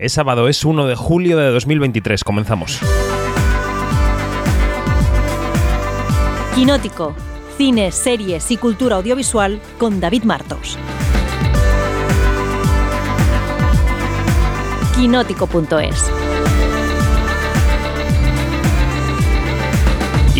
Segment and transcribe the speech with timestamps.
[0.00, 2.24] Es sábado, es 1 de julio de 2023.
[2.24, 2.80] Comenzamos.
[6.54, 7.14] Quinótico.
[7.58, 10.78] Cine, series y cultura audiovisual con David Martos.
[14.96, 16.10] Quinótico.es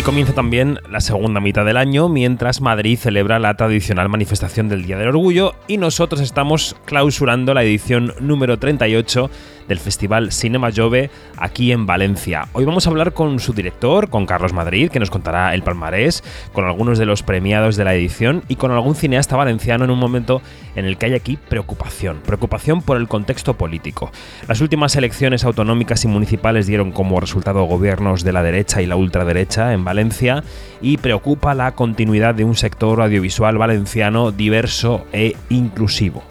[0.01, 4.83] Y comienza también la segunda mitad del año, mientras Madrid celebra la tradicional manifestación del
[4.83, 9.29] Día del Orgullo y nosotros estamos clausurando la edición número 38
[9.71, 12.49] del Festival Cinema Jove aquí en Valencia.
[12.51, 16.25] Hoy vamos a hablar con su director, con Carlos Madrid, que nos contará el palmarés,
[16.51, 19.97] con algunos de los premiados de la edición y con algún cineasta valenciano en un
[19.97, 20.41] momento
[20.75, 24.11] en el que hay aquí preocupación, preocupación por el contexto político.
[24.45, 28.97] Las últimas elecciones autonómicas y municipales dieron como resultado gobiernos de la derecha y la
[28.97, 30.43] ultraderecha en Valencia
[30.81, 36.23] y preocupa la continuidad de un sector audiovisual valenciano diverso e inclusivo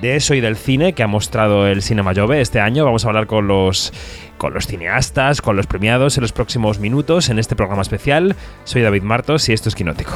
[0.00, 2.84] de eso y del cine que ha mostrado el Cinema Jove este año.
[2.84, 3.92] Vamos a hablar con los,
[4.38, 8.36] con los cineastas, con los premiados en los próximos minutos en este programa especial.
[8.64, 10.12] Soy David Martos y esto es Quinótico.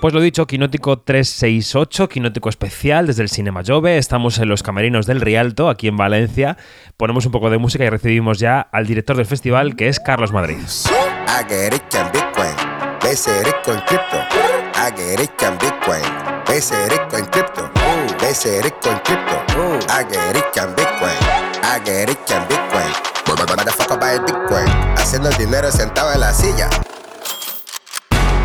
[0.00, 3.98] Pues lo dicho, Quinótico 368, Quinótico especial desde el Cinema Jove.
[3.98, 6.56] Estamos en los camerinos del Rialto, aquí en Valencia.
[6.96, 10.32] Ponemos un poco de música y recibimos ya al director del festival, que es Carlos
[10.32, 10.56] Madrid.
[14.82, 16.02] I get rico en Bitcoin.
[16.46, 17.70] Pese rico en cripto.
[18.18, 19.36] Pese rico en cripto.
[19.90, 21.18] I get rico en Bitcoin.
[21.62, 22.90] I get rico en Bitcoin.
[23.26, 24.96] Motherfucker buy Bitcoin.
[24.96, 26.70] Haciendo el dinero sentado en la silla.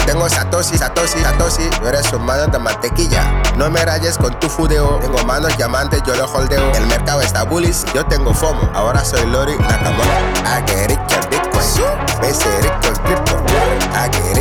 [0.06, 3.24] Tengo Satoshi, Satoshi, Satoshi, tú eres un mano de mantequilla.
[3.56, 5.00] No me rayes con tu fudeo.
[5.00, 6.70] Tengo manos diamantes, yo lo holdeo.
[6.74, 8.72] El mercado está bullish, yo tengo FOMO.
[8.74, 10.10] Ahora soy Lori Nakamoto.
[10.44, 12.20] I get rich en Bitcoin.
[12.20, 13.42] Pese rico en cripto.
[13.96, 14.35] I get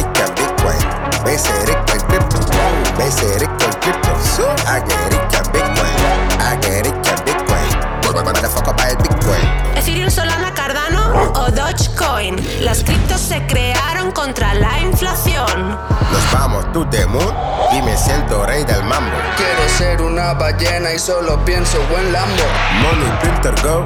[19.74, 22.44] ser una ballena y solo pienso buen Lambo.
[22.80, 23.84] Money printer go.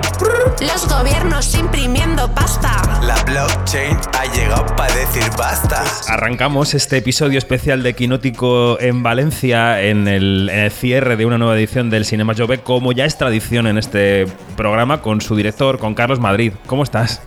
[0.61, 2.83] Los gobiernos imprimiendo pasta.
[3.03, 5.83] La blockchain ha llegado para decir basta.
[6.09, 11.39] Arrancamos este episodio especial de Quinótico en Valencia en el, en el cierre de una
[11.39, 15.79] nueva edición del Cinema Jove, como ya es tradición en este programa, con su director,
[15.79, 16.53] con Carlos Madrid.
[16.67, 17.23] ¿Cómo estás?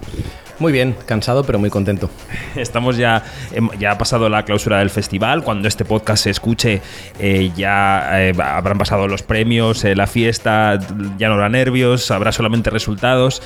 [0.61, 2.11] Muy bien, cansado pero muy contento.
[2.55, 3.23] Estamos ya,
[3.79, 5.43] ya ha pasado la clausura del festival.
[5.43, 6.83] Cuando este podcast se escuche,
[7.17, 10.77] eh, ya eh, habrán pasado los premios, eh, la fiesta,
[11.17, 13.41] ya no habrá nervios, habrá solamente resultados.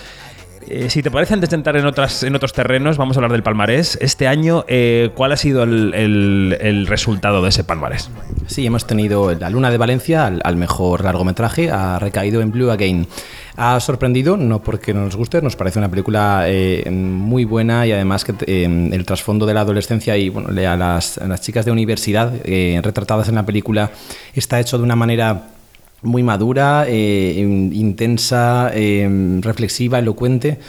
[0.90, 3.44] Si te parece, antes de entrar en, otras, en otros terrenos, vamos a hablar del
[3.44, 3.98] palmarés.
[4.02, 4.66] Este año,
[5.16, 8.10] ¿cuál ha sido el, resultado de ese palmarés?
[8.48, 13.08] Sí, hemos tenido La Luna de Valencia, al mejor largometraje, ha recaído en Blue Again.
[13.58, 17.94] Ha sorprendido, no porque no nos guste, nos parece una película eh, muy buena y
[17.94, 22.34] además que eh, el trasfondo de la adolescencia y bueno, a, las, chicas de universidad
[22.44, 23.92] eh, retratadas en la película
[24.34, 25.55] está hecho de una manera
[26.06, 28.72] muy madura, intensa,
[29.42, 30.60] reflexiva, elocuente.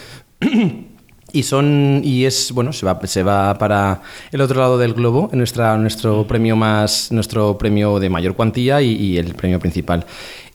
[1.33, 4.01] Y son y es bueno se va se va para
[4.33, 8.81] el otro lado del globo en nuestra nuestro premio más nuestro premio de mayor cuantía
[8.81, 10.07] y, y el premio principal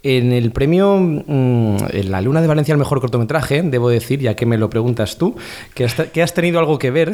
[0.04, 4.36] en el premio mm, en La Luna de Valencia, el mejor cortometraje, debo decir, ya
[4.36, 5.36] que me lo preguntas tú,
[5.76, 7.14] que has, tenido algo que ver,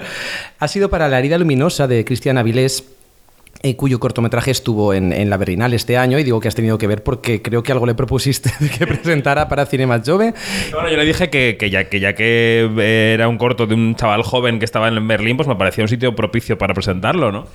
[0.58, 2.84] ha sido para La herida luminosa de Cristian Avilés.
[3.62, 6.86] Eh, cuyo cortometraje estuvo en, la Berlinal este año y digo que has tenido que
[6.86, 10.32] ver porque creo que algo le propusiste que presentara para Cinema Jove.
[10.72, 14.22] Bueno, yo le dije que, ya, que ya que era un corto de un chaval
[14.22, 17.48] joven que estaba en Berlín, pues me parecía un sitio propicio para presentarlo, ¿no?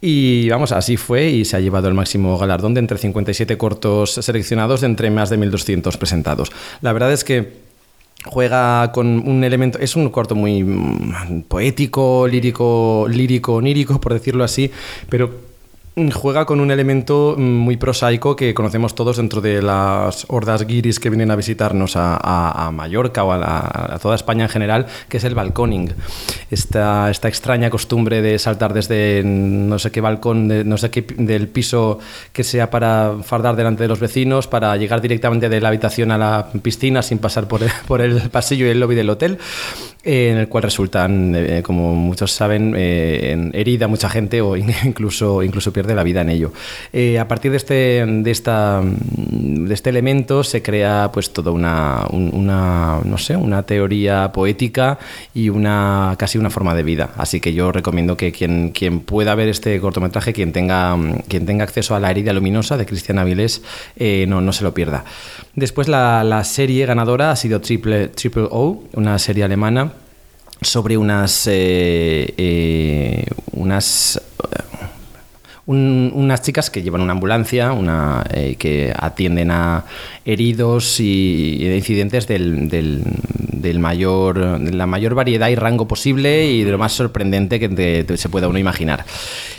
[0.00, 4.12] Y vamos, así fue y se ha llevado el máximo galardón de entre 57 cortos
[4.12, 6.50] seleccionados de entre más de 1.200 presentados.
[6.80, 7.52] La verdad es que
[8.24, 14.44] juega con un elemento, es un corto muy mm, poético, lírico, lírico, onírico, por decirlo
[14.44, 14.70] así,
[15.08, 15.53] pero
[16.12, 21.08] juega con un elemento muy prosaico que conocemos todos dentro de las hordas guiris que
[21.08, 25.92] vienen a visitarnos a, Mallorca o a, toda España en general, que es el balconing.
[26.50, 31.02] Esta, esta extraña costumbre de saltar desde no sé qué balcón, de, no sé qué,
[31.02, 32.00] del piso
[32.32, 36.18] que sea para fardar delante de los vecinos, para llegar directamente de la habitación a
[36.18, 39.38] la piscina sin pasar por el, por el pasillo y el lobby del hotel,
[40.02, 45.42] eh, en el cual resultan, eh, como muchos saben, eh, herida mucha gente o incluso,
[45.42, 46.52] incluso la vida en ello.
[46.92, 47.74] Eh, a partir de este,
[48.06, 53.64] de, esta, de este elemento se crea pues toda una, un- una, no sé, una
[53.64, 54.98] teoría poética
[55.34, 57.10] y una casi una forma de vida.
[57.16, 60.96] Así que yo recomiendo que quien, quien pueda ver este cortometraje, quien tenga,
[61.28, 63.62] quien tenga acceso a La herida luminosa de Cristian Avilés,
[63.96, 65.04] eh, no, no se lo pierda.
[65.56, 69.92] Después la, la serie ganadora ha sido Triple, Triple O, una serie alemana
[70.60, 74.20] sobre unas eh, unas
[75.66, 79.84] un- unas chicas que llevan una ambulancia una, eh, que atienden a
[80.24, 83.02] heridos y, y incidentes del, del-
[83.52, 87.68] del mayor, de la mayor variedad y rango posible y de lo más sorprendente que
[87.70, 89.06] te- te- se pueda uno imaginar.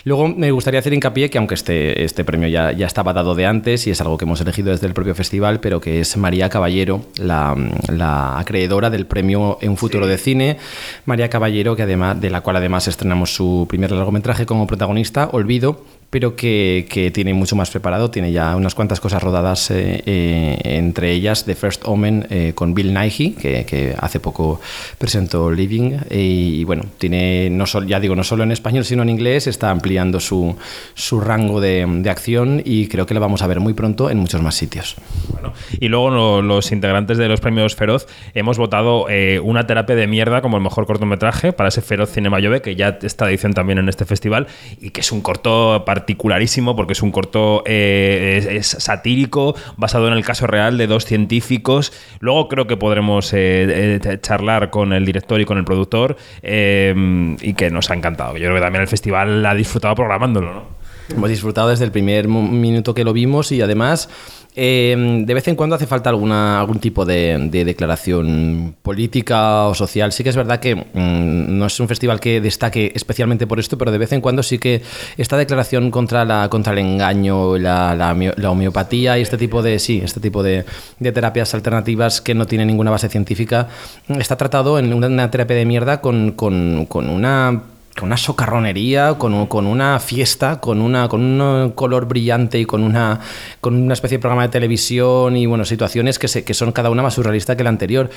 [0.04, 3.48] Luego me gustaría hacer hincapié que aunque este, este premio ya, ya estaba dado de
[3.48, 6.50] antes y es algo que hemos elegido desde el propio festival, pero que es María
[6.50, 7.56] Caballero, la,
[7.88, 10.58] la acreedora del premio En Futuro de Cine.
[11.06, 15.84] María Caballero, que además, de la cual además estrenamos su primer largometraje como protagonista, Olvido,
[16.10, 20.58] pero que, que tiene mucho más preparado, tiene ya unas cuantas cosas rodadas, eh, eh,
[20.64, 24.62] entre ellas The First Omen eh, con Bill Nighy, que, que hace poco
[24.98, 29.04] presentó Living, eh, y bueno, tiene, no solo, ya digo, no solo en español, sino
[29.04, 30.56] en inglés, está ampliando su,
[30.94, 34.18] su rango de, de acción y creo que lo vamos a ver muy pronto en
[34.20, 34.96] muchos más sitios.
[35.30, 39.96] Bueno, y luego lo- los integrantes de los premios Feroz hemos votado eh, una terapia
[39.96, 43.54] de mierda como el mejor cortometraje para ese Feroz Cinema Llove, que ya está edición
[43.54, 44.48] también en este festival,
[44.80, 50.14] y que es un corto particularísimo porque es un corto eh, es, satírico, basado en
[50.14, 51.94] el caso real de dos científicos.
[52.20, 57.54] Luego creo que podremos eh, eh, charlar con el director y con el productor, y
[57.54, 58.34] que nos ha encantado.
[58.34, 60.86] Yo creo que también el festival ha disfrutado programándolo, ¿no?
[61.10, 64.10] Hemos disfrutado desde el primer minuto que lo vimos y además
[64.56, 69.76] eh, de vez en cuando hace falta alguna, algún tipo de, de declaración política o
[69.76, 70.12] social.
[70.12, 73.78] Sí que es verdad que mm, no es un festival que destaque especialmente por esto,
[73.78, 74.82] pero de vez en cuando sí que
[75.18, 79.62] esta declaración contra, la, contra el engaño, la, la homeo- la homeopatía y este tipo
[79.62, 80.66] de sí, este tipo de,
[81.00, 83.68] terapias alternativas que no tienen ninguna base científica
[84.08, 87.64] está tratado en una, una terapia de mierda con, con- con una
[87.98, 92.66] con una socarronería, con, un- con una fiesta, con, una, con un color brillante y
[92.66, 93.20] con una,
[93.62, 96.90] con una especie de programa de televisión y bueno, situaciones que, se, que son cada
[96.90, 98.10] una más surrealista que la anterior.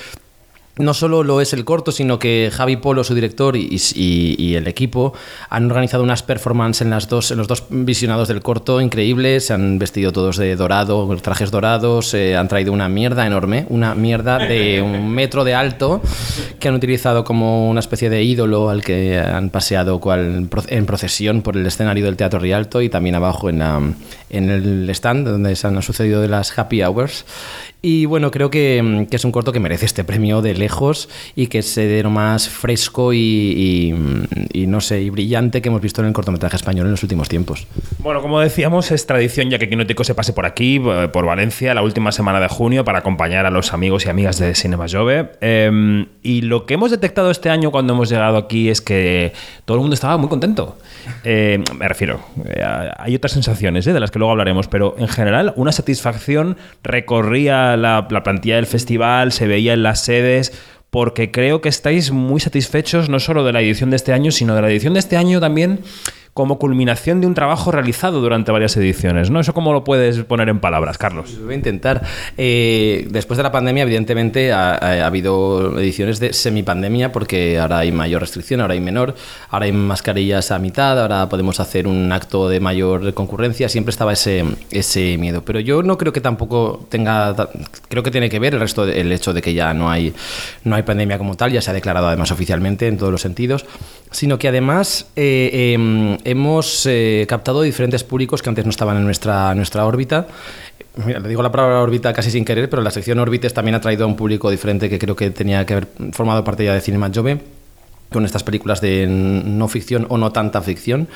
[0.79, 4.55] No solo lo es el corto, sino que Javi Polo, su director, y, y- y
[4.55, 5.13] el equipo
[5.49, 9.47] han organizado unas performances en, las dos, en los dos visionados del corto increíbles.
[9.47, 12.13] Se han vestido todos de dorado, trajes dorados.
[12.13, 16.01] eh, han traído una mierda enorme, una mierda de un metro de alto,
[16.61, 21.41] que han utilizado como una especie de ídolo al que han paseado cual, en procesión
[21.41, 23.81] por el escenario del Teatro Rialto y también abajo en, la-
[24.29, 27.25] en el stand donde se han sucedido de las happy hours.
[27.81, 31.47] Y bueno, creo que, que es un corto que merece este premio de lejos y
[31.47, 33.93] que es de lo más fresco y, y-
[34.63, 37.29] y no sé, y brillante que hemos visto en el cortometraje español en los últimos
[37.29, 37.67] tiempos.
[38.01, 41.73] Bueno, como decíamos, es tradición ya que Quinótico se pase por aquí, eh, por Valencia,
[41.73, 45.31] la última semana de junio para acompañar a los amigos y amigas de Cinema Jove.
[45.41, 49.33] Eh, y lo que hemos detectado este año cuando hemos llegado aquí es que
[49.65, 50.77] todo el mundo estaba muy contento.
[51.25, 52.63] Eh, me refiero, eh,
[52.97, 57.75] hay otras sensaciones eh, de las que luego hablaremos, pero en general una satisfacción recorría
[57.75, 60.53] la plantilla del festival, se veía en las sedes
[60.89, 64.55] porque creo que estáis muy satisfechos no solo de la edición de este año, sino
[64.55, 65.81] de la edición de este año también
[66.39, 69.41] como culminación de un trabajo realizado durante varias ediciones, ¿no?
[69.41, 71.33] ¿Eso cómo lo puedes poner en palabras, Carlos?
[71.33, 72.01] Lo voy a intentar.
[72.37, 77.91] Eh, después de la pandemia, evidentemente, ha, ha habido ediciones de semipandemia porque ahora hay
[77.91, 79.15] mayor restricción, ahora hay menor,
[79.49, 83.67] ahora hay mascarillas a mitad, ahora podemos hacer un acto de mayor concurrencia.
[83.67, 85.43] Siempre estaba ese, ese miedo.
[85.43, 87.35] Pero yo no creo que tampoco tenga.
[87.89, 90.13] Creo que tiene que ver el resto el hecho de que ya no hay,
[90.63, 93.65] no hay pandemia como tal, ya se ha declarado además oficialmente en todos los sentidos,
[94.09, 95.75] sino que además eh,
[96.23, 100.27] eh, hemos eh, captado diferentes públicos que antes no estaban en nuestra, nuestra órbita.
[101.05, 103.81] Mira, le digo la palabra órbita casi sin querer, pero la sección órbites también ha
[103.81, 106.81] traído a un público diferente que creo que tenía que haber formado parte ya de
[106.81, 107.39] Cinema Jove
[108.11, 111.07] con estas películas de no ficción o no tanta ficción.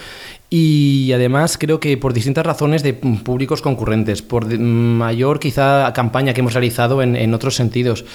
[0.50, 6.34] Y además creo que por distintas razones de públicos concurrentes, por de- mayor quizá campaña
[6.34, 8.06] que hemos realizado en otros sentidos,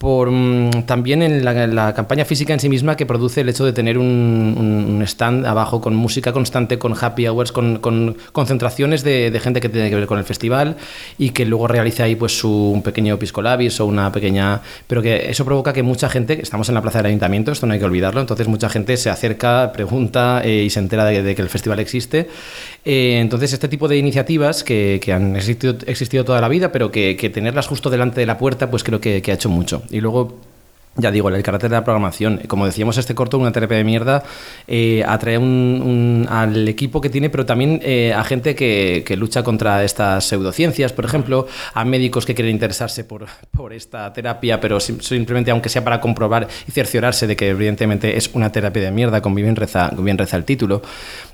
[0.00, 3.74] por mm, también en la, campaña física en sí misma que produce el hecho de
[3.74, 9.60] tener un, stand abajo con música constante, con happy hours, con, con concentraciones de, gente
[9.60, 10.78] que tiene que ver con el festival
[11.18, 14.62] y que luego realice ahí pues su, un pequeño pisco labis o una pequeña...
[14.86, 17.74] Pero que eso provoca que mucha gente, estamos en la plaza del ayuntamiento, esto no
[17.74, 21.42] hay que olvidarlo, entonces mucha gente se acerca, pregunta eh, y se entera de, que
[21.42, 22.26] el festival existe.
[22.86, 27.30] Eh, entonces este tipo de iniciativas que, han existido, existido toda la vida, pero que,
[27.34, 29.82] tenerlas justo delante de la puerta, pues creo que ha hecho mucho.
[29.90, 30.38] Y luego
[30.96, 32.40] ya digo, el carácter de la programación.
[32.48, 34.22] Como decíamos, este corto, una terapia de mierda,
[34.66, 39.42] eh, atrae un- al equipo que tiene, pero también eh, a gente que, que lucha
[39.44, 44.78] contra estas pseudociencias, por ejemplo, a médicos que quieren interesarse por, por esta terapia, pero
[44.80, 48.90] sim- simplemente, aunque sea para comprobar y cerciorarse de que evidentemente es una terapia de
[48.90, 50.82] mierda, como bien reza, como bien reza el título.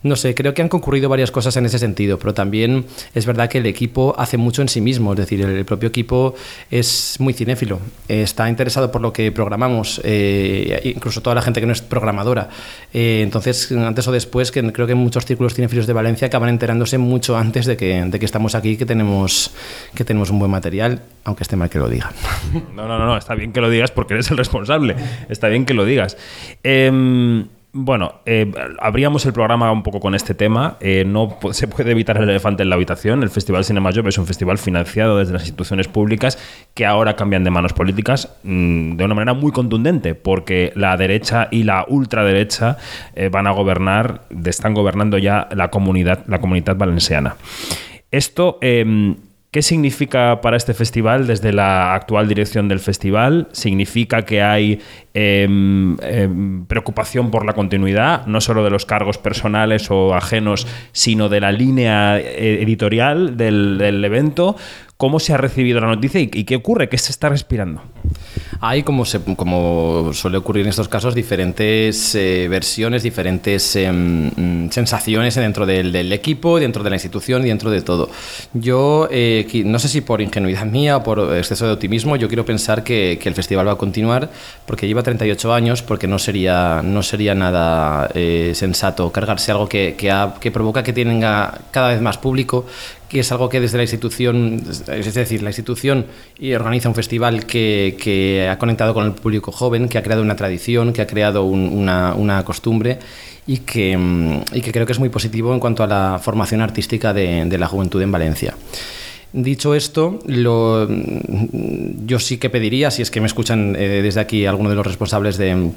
[0.07, 2.85] No sé, creo que han concurrido varias cosas en ese sentido, pero también
[3.15, 6.35] es verdad que el equipo hace mucho en sí mismo, es decir, el, propio equipo
[6.71, 11.67] es muy cinéfilo, está interesado por lo que programamos, eh, incluso toda la gente que
[11.67, 12.49] no es programadora.
[12.93, 16.99] Eh, entonces, antes o después, que creo que muchos círculos cinéfilos de Valencia acaban enterándose
[16.99, 19.51] mucho antes de que, de que estamos aquí, que tenemos,
[19.95, 22.13] que tenemos un buen material, aunque esté mal que lo diga.
[22.75, 24.95] No, no, no, no, está bien que lo digas porque eres el responsable.
[25.29, 26.17] Está bien que lo digas.
[26.63, 27.47] Em,
[27.79, 30.79] bueno, eh, abríamos el programa un poco con este tema.
[30.81, 33.23] Eh, no se puede evitar el elefante en la habitación.
[33.23, 36.39] El Festival Cinema Job es un festival financiado desde las instituciones públicas
[36.73, 41.49] que ahora cambian de manos políticas mm, de una manera muy contundente, porque la derecha
[41.51, 42.79] y la ultraderecha
[43.15, 47.37] eh, van a gobernar, están gobernando ya la comunidad, la comunidad valenciana.
[48.11, 49.17] Esto, em,
[49.57, 53.49] ¿qué significa para este festival desde la actual dirección del festival?
[53.53, 54.83] ¿Significa que hay
[55.15, 61.31] em, em, preocupación por la continuidad, no solo de los cargos personales o ajenos, sino
[61.31, 64.57] de la línea eh, editorial del, del evento?
[64.97, 66.89] ¿Cómo se ha recibido la noticia y, qué ocurre?
[66.89, 67.83] ¿Qué se está respirando?
[68.61, 74.71] Hay, como, se- como suele ocurrir en estos casos, diferentes eh, versiones, diferentes em, mm,
[74.71, 78.09] sensaciones dentro del, equipo, dentro de la institución y dentro de todo.
[78.55, 82.47] Yo, eh, no sé si por ingenuidad mía o por exceso de optimismo, yo quiero
[82.47, 84.31] pensar que, el festival va a continuar
[84.65, 89.95] porque lleva 38 años, porque no sería, no sería nada eh, sensato cargarse algo que,
[89.99, 92.65] que, que provoca que tenga cada vez más público,
[93.09, 96.07] que es algo que desde la institución, es decir, la institución
[96.39, 100.23] y organiza un festival que, que ha conectado con el público joven, que ha creado
[100.23, 102.99] una tradición, que ha creado un- una, una costumbre
[103.47, 106.61] y que, mm, y que creo que es muy positivo en cuanto a la formación
[106.61, 108.55] artística de, de la juventud en Valencia.
[109.33, 114.21] Dicho esto, lo, mm, yo sí que pediría, si es que me escuchan eh, desde
[114.21, 115.71] aquí alguno de los responsables de,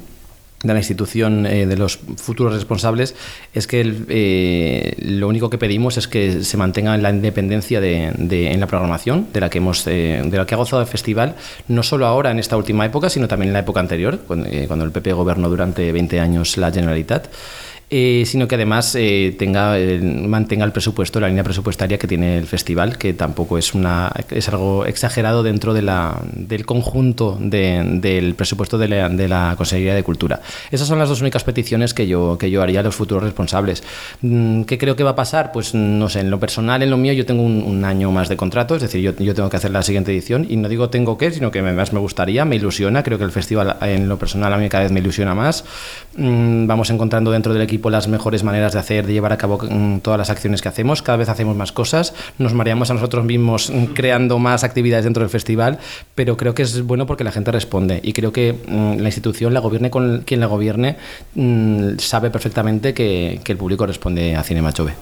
[0.62, 3.14] de la institución, eh, de los futuros responsables,
[3.54, 8.52] es que eh, lo único que pedimos es que se mantenga la independencia de, de-
[8.52, 11.34] en la programación de la que hemos eh, de la que ha gozado el festival,
[11.68, 14.64] no solo ahora en esta última época, sino también en la época anterior, cuando, eh,
[14.66, 17.28] cuando el PP gobernó durante 20 años la Generalitat.
[17.92, 22.38] Eh, sino que además eh, tenga, eh, mantenga el presupuesto, la línea presupuestaria que tiene
[22.38, 28.78] el festival, que tampoco es, una, es algo exagerado dentro del conjunto de- del presupuesto
[28.78, 30.40] de la, Consejería de Cultura.
[30.70, 33.82] Esas son las dos únicas peticiones que yo, que yo haría a los futuros responsables.
[34.22, 35.50] Mm, ¿Qué creo que va a pasar?
[35.50, 38.36] Pues no sé, en lo personal, en lo mío, yo tengo un, año más de
[38.36, 41.16] contrato, es decir, yo, yo tengo que hacer la siguiente edición y no digo tengo
[41.16, 44.52] que, sino que además me gustaría, me ilusiona, creo que el festival en lo personal
[44.52, 45.64] a mí cada vez me ilusiona más.
[46.16, 49.58] Mm, vamos encontrando dentro del equipo las mejores maneras de hacer, de llevar a cabo
[49.58, 53.24] mm, todas las acciones que hacemos, cada vez hacemos más cosas, nos mareamos a nosotros
[53.24, 55.78] mismos mm, creando más actividades dentro del festival,
[56.14, 58.00] pero creo que es bueno porque la gente responde.
[58.02, 60.96] Y creo que mm, la institución, la gobierne con quien la gobierne,
[61.98, 64.92] sabe perfectamente que, que el público responde a Cinema Chove.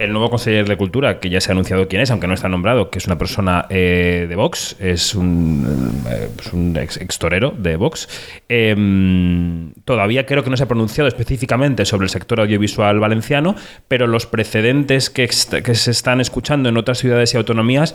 [0.00, 2.48] El nuevo consejero de Cultura, que ya se ha anunciado quién es, aunque no está
[2.48, 8.08] nombrado, que es una persona eh, de Vox, es un, eh, ex, torero de Vox.
[8.48, 8.74] Eh,
[9.84, 13.56] todavía creo que no se ha pronunciado específicamente sobre el sector audiovisual valenciano,
[13.88, 17.94] pero los precedentes que se están escuchando en otras ciudades y autonomías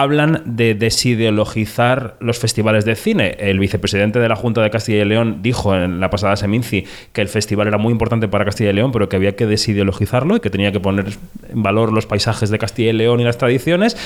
[0.00, 3.34] hablan de desideologizar los festivales de cine.
[3.38, 6.84] El vicepresidente de la Junta de Castilla y León dijo en la pasada Seminci
[7.14, 10.36] que el festival era muy importante para Castilla y León, pero que había que desideologizarlo
[10.36, 11.06] y que tenía que poner
[11.50, 13.96] en valor los paisajes de Castilla y León y las tradiciones.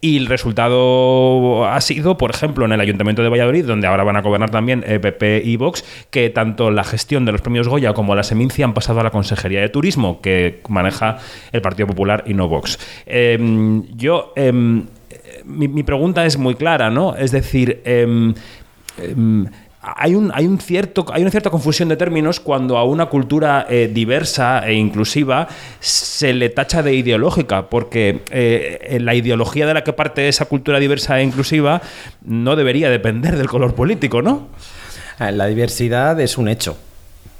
[0.00, 4.16] Y el resultado ha sido, por ejemplo, en el Ayuntamiento de Valladolid, donde ahora van
[4.16, 7.92] a gobernar también eh, PP y Vox, que tanto la gestión de los premios Goya
[7.92, 11.18] como la Seminci han pasado a la Consejería de Turismo, que maneja
[11.50, 12.78] el Partido Popular y no Vox.
[13.06, 14.32] Em, yo...
[14.36, 14.84] em,
[15.44, 17.14] mi, mi pregunta es muy clara, ¿no?
[17.16, 18.34] Es decir, em,
[18.98, 19.46] em,
[19.82, 23.66] hay, un, hay, un cierto, hay una cierta confusión de términos cuando a una cultura
[23.68, 25.48] eh, diversa e inclusiva
[25.80, 30.78] se le tacha de ideológica, porque eh, la ideología de la que parte esa cultura
[30.78, 31.80] diversa e inclusiva
[32.24, 34.48] no debería depender del color político, ¿no?
[35.18, 36.76] Eh, La diversidad es un hecho.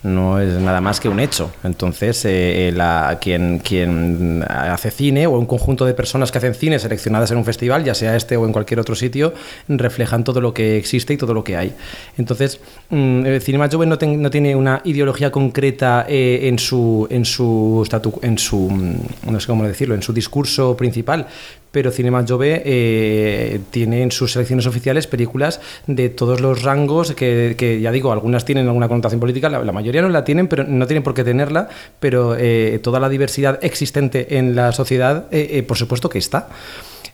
[0.03, 1.51] No es nada más que un hecho.
[1.63, 6.79] Entonces, eh, eh, quien, quien hace cine o un conjunto de personas que hacen cine
[6.79, 9.35] seleccionadas en un festival, ya sea este o en cualquier otro sitio,
[9.69, 11.75] reflejan todo lo que existe y todo lo que hay.
[12.17, 17.27] Entonces, mm, el Cinema Joven no, no tiene una ideología concreta eh, en su en
[17.27, 17.87] su
[18.23, 21.27] en su mm, no sé cómo decirlo, en su discurso principal,
[21.71, 27.55] pero Cinema Jove eh, tiene en sus selecciones oficiales películas de todos los rangos, que,
[27.57, 30.87] que ya digo, algunas tienen alguna connotación política, la, mayoría no la tienen, pero no
[30.87, 31.69] tienen por qué tenerla,
[32.01, 36.49] pero eh, toda la diversidad existente en la sociedad, eh, por supuesto que está.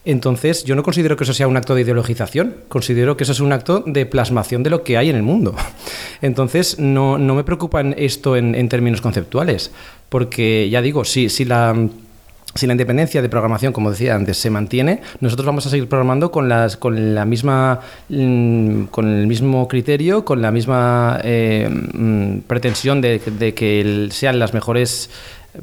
[0.07, 3.41] Entonces, yo no considero que eso sea un acto de ideologización, considero que eso es
[3.41, 5.57] un acto de plasmación de lo que hay en el mundo.
[6.23, 9.73] Entonces, no, no me preocupa esto en, en términos conceptuales,
[10.09, 11.75] porque ya digo, si, si la
[12.57, 16.31] si la independencia de programación, como decía antes, se mantiene, nosotros vamos a seguir programando
[16.31, 22.41] con las con la misma mm, con el mismo criterio, con la misma eh, mm,
[22.47, 23.21] pretensión de,
[23.55, 25.11] que sean las mejores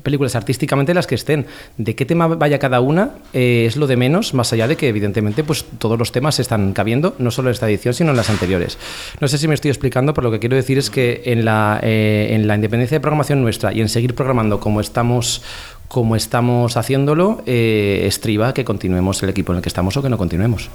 [0.02, 1.46] películas artísticamente las que estén.
[1.78, 4.88] De qué tema vaya cada una eh, es lo de menos, más allá de que
[4.88, 8.30] evidentemente pues todos los temas están cabiendo, no solo en esta edición, sino en las
[8.30, 8.78] anteriores.
[9.20, 11.80] No sé si me estoy explicando, pero lo que quiero decir es que en la,
[11.84, 15.44] eh, en la independencia de programación nuestra y en seguir programando como estamos
[15.88, 20.10] como estamos haciéndolo, eh, estriba que continuemos el equipo en el que estamos o que
[20.10, 20.70] no continuemos.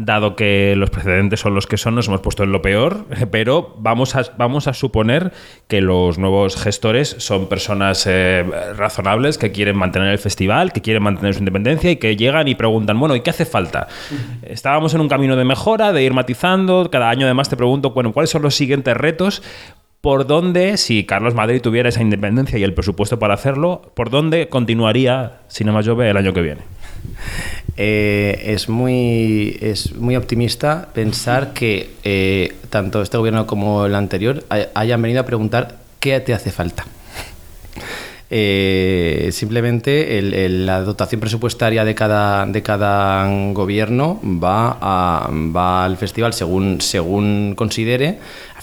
[0.00, 3.74] Dado que los precedentes son los que son, nos hemos puesto en lo peor, pero
[3.78, 5.32] vamos a, vamos a suponer
[5.66, 8.44] que los nuevos gestores son personas eh,
[8.76, 12.54] razonables que quieren mantener el festival, que quieren mantener su independencia y que llegan y
[12.54, 13.88] preguntan, bueno, ¿y qué hace falta?
[14.42, 18.12] Estábamos en un camino de mejora, de ir matizando, cada año además te pregunto, bueno,
[18.12, 19.42] ¿cuáles son los siguientes retos?
[20.00, 24.48] ¿Por dónde, si Carlos Madrid tuviera esa independencia y el presupuesto para hacerlo, por dónde
[24.48, 26.60] continuaría Cinema Jove el año que viene?
[27.76, 34.44] Eh, es, muy, es muy optimista pensar que eh, tanto este gobierno como el anterior
[34.48, 36.84] hay- hayan venido a preguntar qué te hace falta.
[38.30, 46.34] Eh, simplemente la dotación presupuestaria de cada, de cada gobierno va, a- va al festival
[46.34, 48.18] según, según considere,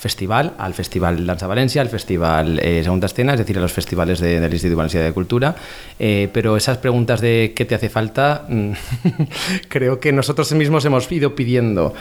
[0.05, 4.19] festival, al Festival Danza Valencia, al Festival eh, Segunda Escena, es decir, a los festivales
[4.19, 5.55] de- del Instituto Valencià de Cultura.
[5.97, 8.71] Eh, pero esas preguntas de qué te hace falta, mm,
[9.67, 11.93] creo que nosotros mismos hemos ido pidiendo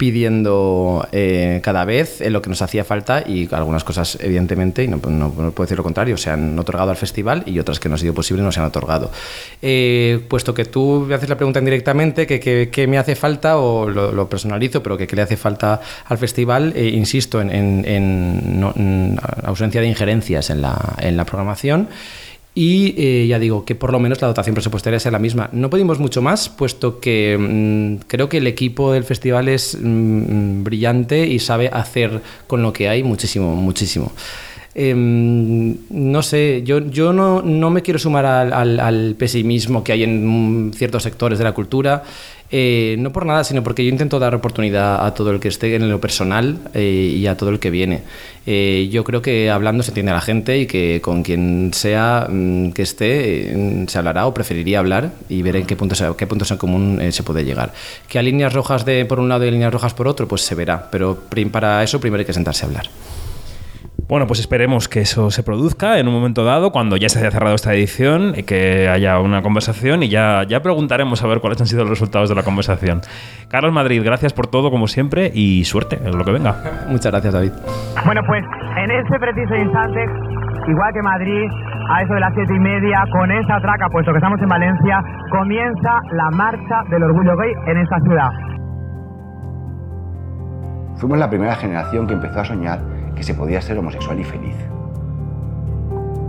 [0.00, 4.88] pidiendo eh, cada vez eh, lo que nos hacía falta y algunas cosas, evidentemente, y
[4.88, 7.96] no, no- puedo decir lo contrario, se han otorgado al festival y otras que no
[7.96, 9.10] ha sido posible no se han otorgado.
[9.60, 13.88] Eh, puesto que tú me haces la pregunta indirectamente, que que- me hace falta, o
[13.90, 19.18] lo, personalizo, pero que qué le hace falta al festival, insisto, en, en- en en
[19.44, 21.88] ausencia de injerencias en la, en la programación.
[22.54, 25.48] Y eh, ya digo que por lo menos la dotación presupuestaria sea la misma.
[25.52, 30.64] No pedimos mucho más, puesto que mm, creo que el equipo del festival es mm,
[30.64, 34.12] brillante y sabe hacer con lo que hay muchísimo, muchísimo.
[34.74, 40.68] Em, no sé, yo, yo no, no me quiero sumar al, pesimismo que hay en
[40.68, 42.04] mm, ciertos sectores de la cultura.
[42.52, 45.76] Eh, no por nada, sino porque yo intento dar oportunidad a todo el que esté
[45.76, 48.02] en lo personal eh, y a todo el que viene.
[48.46, 52.26] Eh, yo creo que hablando se entiende a la gente y que con quien sea
[52.28, 56.26] mm, que esté eh, se hablará o preferiría hablar y ver en qué puntos, qué
[56.26, 57.72] puntos en común se puede llegar.
[58.08, 60.54] Que a líneas rojas de por un lado y líneas rojas por otro, pues se
[60.56, 60.88] verá.
[60.90, 61.18] Pero
[61.52, 62.86] para eso primero hay que sentarse a hablar.
[64.10, 67.30] Bueno, pues esperemos que eso se produzca en un momento dado, cuando ya se haya
[67.30, 71.60] cerrado esta edición, y que haya una conversación y ya, ya preguntaremos a ver cuáles
[71.60, 73.02] han sido los resultados de la conversación.
[73.48, 76.56] Carlos Madrid, gracias por todo como siempre y suerte en lo que venga.
[76.88, 77.52] Muchas gracias, David.
[78.04, 78.42] Bueno, pues
[78.82, 80.02] en este preciso instante,
[80.66, 81.46] igual que Madrid,
[81.94, 85.04] a eso de las siete y media, con esa traca, puesto que estamos en Valencia,
[85.30, 88.30] comienza la marcha del orgullo gay en esta ciudad.
[90.96, 92.89] Fuimos la primera generación que empezó a soñar
[93.20, 94.56] que se podía ser homosexual y feliz.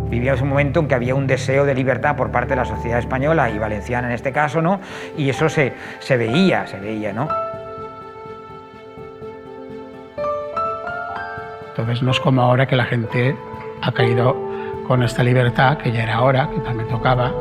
[0.09, 2.99] Vivíamos un momento en que había un deseo de libertad por parte de la sociedad
[2.99, 4.81] española y valenciana en este caso, ¿no?
[5.17, 7.29] Y eso se, se veía, se veía, ¿no?
[11.69, 13.37] Entonces no es como ahora que la gente
[13.81, 14.35] ha caído
[14.85, 17.31] con esta libertad, que ya era hora, que también tocaba,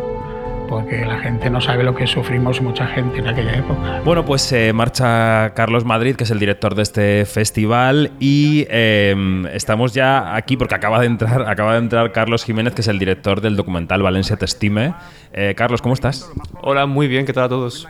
[0.70, 4.00] porque la gente no sabe lo que sufrimos mucha gente en aquella época.
[4.04, 9.42] Bueno, pues eh, marcha Carlos Madrid, que es el director de este festival, y eh,
[9.52, 13.00] estamos ya aquí porque acaba de entrar, acaba de entrar Carlos Jiménez, que es el
[13.00, 14.94] director del documental Valencia Te Estime.
[15.32, 16.30] Eh, Carlos, ¿cómo estás?
[16.62, 17.88] Hola, muy bien, ¿qué tal a todos?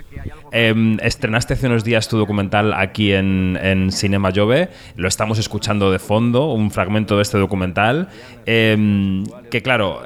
[0.50, 4.70] Eh, estrenaste hace unos días tu documental aquí en, en Cinema Jove.
[4.96, 8.08] Lo estamos escuchando de fondo, un fragmento de este documental.
[8.46, 10.00] Eh, que claro,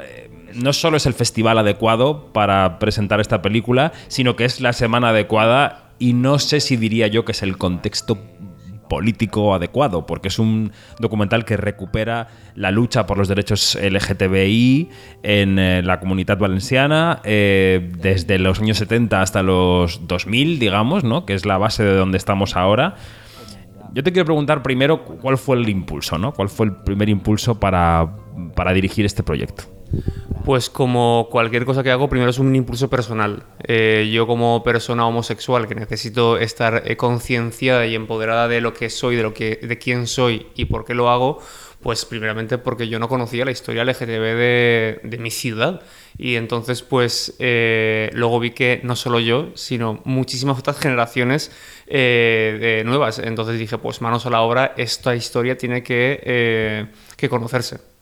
[0.54, 5.10] no solo es el festival adecuado para presentar esta película, sino que es la semana
[5.10, 8.18] adecuada y no sé si diría yo que es el contexto
[8.88, 14.88] político adecuado, porque es un documental que recupera la lucha por los derechos LGTBI
[15.22, 21.24] en eh, la comunidad valenciana eh, desde los años 70 hasta los 2000, digamos, ¿no?
[21.26, 22.96] que es la base de donde estamos ahora.
[23.94, 26.32] Yo te quiero preguntar primero cuál fue el impulso, ¿no?
[26.32, 28.16] ¿Cuál fue el primer impulso para,
[28.56, 29.64] para dirigir este proyecto?
[30.44, 33.44] Pues como cualquier cosa que hago, primero es un impulso personal.
[33.66, 38.90] Eh, yo como persona homosexual que necesito estar eh, concienciada y empoderada de lo que
[38.90, 41.40] soy, de lo que, de quién soy y por qué lo hago,
[41.80, 45.80] pues primeramente porque yo no conocía la historia LGTB de, mi ciudad.
[46.18, 51.52] Y entonces pues eh, luego vi que no solo yo, sino muchísimas otras generaciones
[51.86, 53.18] de nuevas.
[53.18, 57.93] Entonces dije, pues manos a la obra, esta historia tiene que, que conocerse.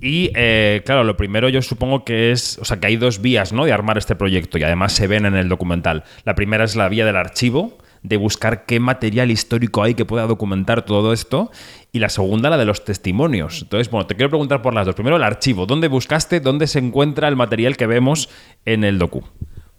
[0.00, 3.52] Y eh, claro, lo primero yo supongo que es, o sea, que hay dos vías,
[3.52, 3.64] ¿no?
[3.64, 6.04] De armar este proyecto y además se ven en el documental.
[6.24, 10.26] La primera es la vía del archivo, de buscar qué material histórico hay que pueda
[10.26, 11.50] documentar todo esto.
[11.92, 13.62] Y la segunda, la de los testimonios.
[13.62, 14.94] Entonces, bueno, te quiero preguntar por las dos.
[14.94, 15.66] Primero, el archivo.
[15.66, 18.30] ¿Dónde buscaste, dónde se encuentra el material que vemos
[18.64, 19.24] en el docu?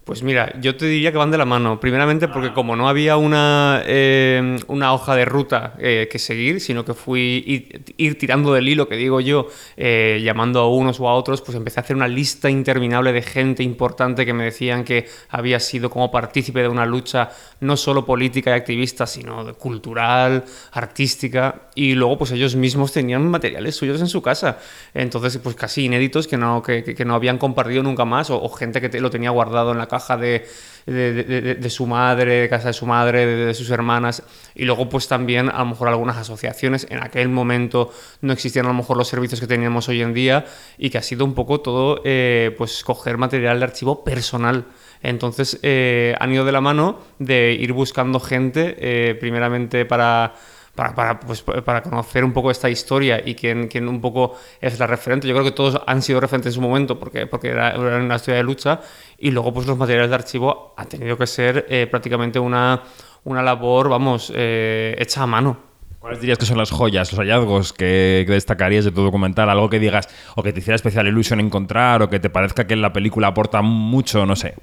[0.04, 1.80] Pues mira, yo te diría que van de la mano.
[1.80, 6.84] Primeramente porque como no había una, eh, una hoja de ruta eh, que seguir, sino
[6.84, 11.14] que fui ir, tirando del hilo, que digo yo, eh, llamando a unos o a
[11.14, 15.08] otros, pues empecé a hacer una lista interminable de gente importante que me decían que
[15.30, 21.70] había sido como partícipe de una lucha no solo política y activista, sino cultural, artística.
[21.74, 24.60] Y luego pues ellos mismos tenían materiales suyos en su casa.
[24.94, 28.82] Entonces pues casi inéditos que no, que, que no habían compartido nunca más o, gente
[28.82, 30.46] que lo tenía guardado en la caja de,
[30.86, 34.24] de, su madre, de casa de su madre, de, sus hermanas,
[34.56, 36.88] y luego pues también a lo mejor algunas asociaciones.
[36.90, 40.46] En aquel momento no existían a lo mejor los servicios que teníamos hoy en día
[40.78, 44.66] y que ha sido un poco todo eh, pues coger material de archivo personal.
[45.04, 50.36] Entonces eh, han ido de la mano de ir buscando gente, eh, primeramente para
[50.76, 54.80] para, para, pues, para conocer un poco esta historia y quién, quién, un poco es
[54.80, 55.28] la referente.
[55.28, 58.38] Yo creo que todos han sido referentes en su momento porque, porque era, una historia
[58.38, 58.82] de lucha
[59.18, 62.84] y luego pues los materiales de archivo han tenido que ser eh, prácticamente una,
[63.24, 65.72] una labor, vamos, eh, hecha a mano.
[66.00, 69.48] ¿Cuáles dirías que son las joyas, los hallazgos que, destacarías de tu documental?
[69.52, 72.76] Algo que digas o que te hiciera especial ilusión encontrar o que te parezca que
[72.76, 74.56] la película aporta mucho, no sé.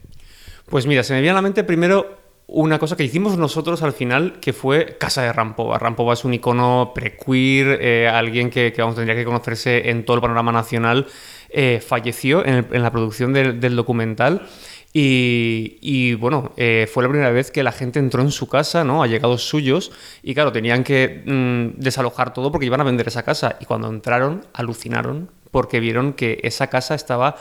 [0.68, 2.17] Pues mira, se me viene a la mente primero
[2.50, 5.78] una cosa que hicimos nosotros al final, que fue Casa de Rampova.
[5.78, 10.22] Rampova es un icono pre-queer, eh, alguien que, vamos, tendría que conocerse en todo el
[10.22, 11.06] panorama nacional.
[11.50, 14.48] Eh, falleció en, la producción del, documental.
[14.94, 19.02] Y, bueno, eh, fue la primera vez que la gente entró en su casa, ¿no?
[19.02, 23.56] Allegados suyos, y claro, tenían que mm, desalojar todo porque iban a vender esa casa.
[23.61, 27.37] Y cuando entraron, alucinaron porque vieron que esa casa estaba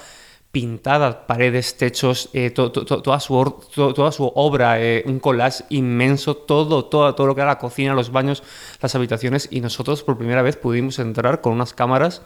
[0.51, 7.13] pintada, paredes, techos, eh, toda, su toda su obra, eh, un collage inmenso, todo, todo,
[7.13, 8.43] todo lo que era la cocina, los baños,
[8.81, 12.21] las habitaciones, y nosotros por primera vez pudimos entrar con unas cámaras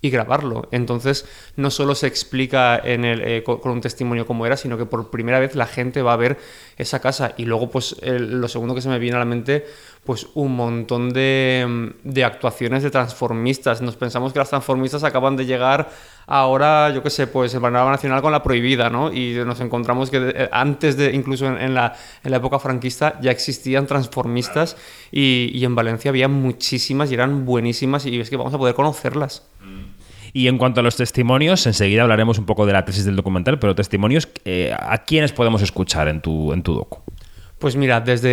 [0.00, 0.68] y grabarlo.
[0.70, 4.84] Entonces, no solo se explica en el, eh, con, un testimonio como era, sino que
[4.84, 6.38] por primera vez la gente va a ver
[6.76, 7.32] esa casa.
[7.38, 9.64] Y luego, pues, lo segundo que se me viene a la mente,
[10.04, 13.80] pues, un montón de, de, actuaciones de transformistas.
[13.80, 15.88] Nos pensamos que las transformistas acaban de llegar
[16.26, 19.12] ahora, yo qué sé, pues, el panorama nacional con la prohibida, ¿no?
[19.12, 23.30] Y nos encontramos que eh, antes de, incluso en, la, en, la, época franquista, ya
[23.30, 24.76] existían transformistas
[25.10, 28.74] y, y en Valencia había muchísimas y eran buenísimas y es que vamos a poder
[28.74, 29.42] conocerlas.
[30.36, 33.60] Y en cuanto a los testimonios, enseguida hablaremos un poco de la tesis del documental,
[33.60, 36.98] pero testimonios, eh, ¿a quiénes podemos escuchar en tu, en tu docu?
[37.64, 38.28] Pues mira, desde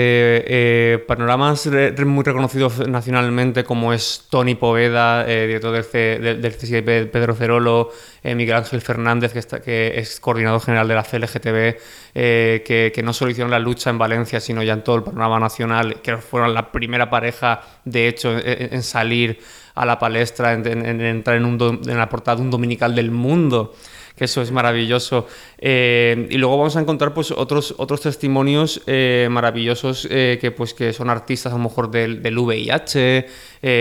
[0.46, 1.66] eh, panoramas
[2.06, 7.92] muy reconocidos nacionalmente como es Tony Poveda, eh, director del, del, Pedro Cerolo,
[8.26, 9.32] Miguel Ángel Fernández,
[9.64, 11.80] que, es coordinador general de la CLGTB,
[12.14, 15.40] que, que, no solo hicieron la lucha en Valencia, sino ya en todo el panorama
[15.40, 19.40] nacional, que fueron la primera pareja, de hecho, en salir
[19.76, 23.74] a la palestra, en, entrar en, un en la portada de un dominical del mundo
[24.22, 25.26] que eso es maravilloso.
[25.58, 30.76] Eh, y luego vamos a encontrar pues, otros, otros testimonios eh, maravillosos eh, que, pues,
[30.76, 33.26] que son artistas a lo mejor del, del VIH,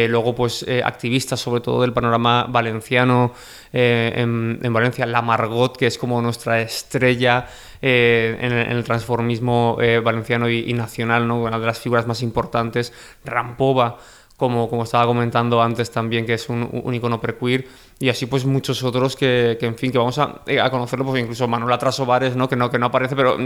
[0.09, 3.35] luego pues, activistas sobre todo del panorama valenciano
[3.71, 7.47] en, en, Valencia, La Margot, que es como nuestra estrella
[7.83, 11.43] en el, transformismo valenciano y, y, nacional, ¿no?
[11.43, 13.99] una de las figuras más importantes, Rampova
[14.41, 17.67] como, como estaba comentando antes también, que es un, icono prequeer,
[17.99, 21.05] y así pues muchos otros que, que en fin, que vamos a, eh, a conocerlo,
[21.05, 22.49] pues incluso Manuela Trasovares, ¿no?
[22.49, 23.37] Que, no, que no aparece pero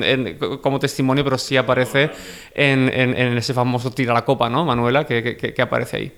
[0.62, 2.12] como testimonio, pero sí aparece
[2.54, 4.64] en, en, ese famoso Tira la Copa, ¿no?
[4.64, 6.12] Manuela, que, que, aparece ahí.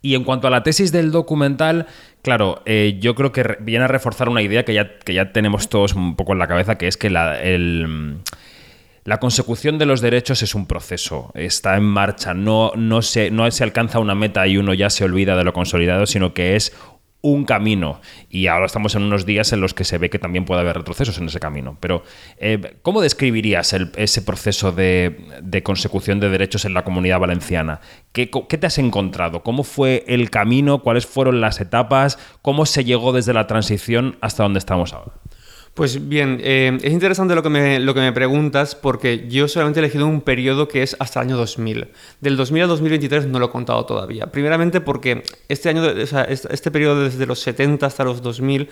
[0.00, 1.88] Y en cuanto a la tesis del documental,
[2.22, 5.68] claro, eh, yo creo que viene a reforzar una idea que ya, que ya tenemos
[5.68, 8.20] todos un poco en la cabeza, que es que la, el
[9.10, 13.50] la consecución de los derechos es un proceso, está en marcha, no, no, se, no
[13.50, 16.72] se alcanza una meta y uno ya se olvida de lo consolidado, sino que es
[17.20, 20.44] un camino y ahora estamos en unos días en los que se ve que también
[20.44, 21.76] puede haber retrocesos en ese camino.
[21.80, 22.04] Pero,
[22.36, 27.80] eh, ¿cómo describirías ese proceso de, consecución de derechos en la comunidad valenciana?
[28.12, 29.42] ¿Qué, qué te has encontrado?
[29.42, 30.84] ¿Cómo fue el camino?
[30.84, 32.16] ¿Cuáles fueron las etapas?
[32.42, 35.14] ¿Cómo se llegó desde la transición hasta donde estamos ahora?
[35.74, 39.80] Pues bien, eh, es interesante lo que, me, lo que me preguntas porque yo solamente
[39.80, 41.88] he elegido un periodo que es hasta el año 2000.
[42.20, 44.26] Del 2000 al 2023 no lo he contado todavía.
[44.26, 48.68] Primeramente porque este año, o sea, este este periodo desde los 70 hasta los 2000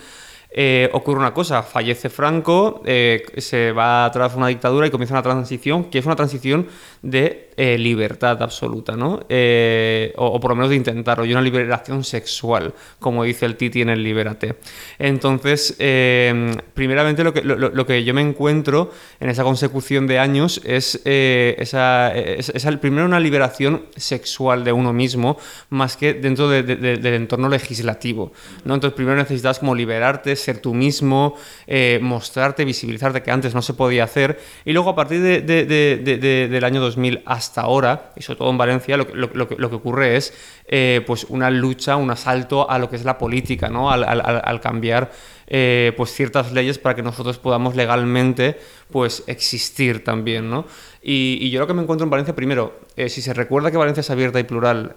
[0.51, 5.23] eh, ocurre una cosa, fallece Franco, eh, se va atrás una dictadura y comienza una
[5.23, 6.69] transición que es una transición
[7.03, 9.21] de eh, libertad absoluta, ¿no?
[9.29, 13.83] Eh, o, por lo menos de intentarlo, y una liberación sexual, como dice el Titi
[13.83, 14.55] en el Libérate.
[14.99, 20.21] Entonces, eh, primeramente lo que, lo, lo- que yo me encuentro en esa consecución de
[20.21, 25.37] años es, esa, es, es el- primero una liberación sexual de uno mismo,
[25.71, 28.33] más que dentro de- de- de- del entorno legislativo,
[28.65, 28.75] ¿no?
[28.75, 31.35] Entonces, primero necesitas como liberarte, ser tú mismo,
[32.01, 35.97] mostrarte, visibilizarte, que antes no se podía hacer, y luego a partir de- de- de-
[35.97, 39.71] de- de- del año 2000 hasta ahora, y sobre todo en Valencia, lo, lo- lo
[39.71, 40.35] que ocurre es
[40.69, 43.91] eh, pues una lucha, un asalto a lo que es la política, ¿no?
[43.91, 45.11] al, cambiar
[45.47, 48.59] eh, pues ciertas leyes para que nosotros podamos legalmente
[48.91, 50.51] pues existir también.
[50.51, 50.67] ¿no?
[51.03, 54.01] Y, yo lo que me encuentro en Valencia, primero, eh, si se recuerda que Valencia
[54.03, 54.97] es abierta y plural,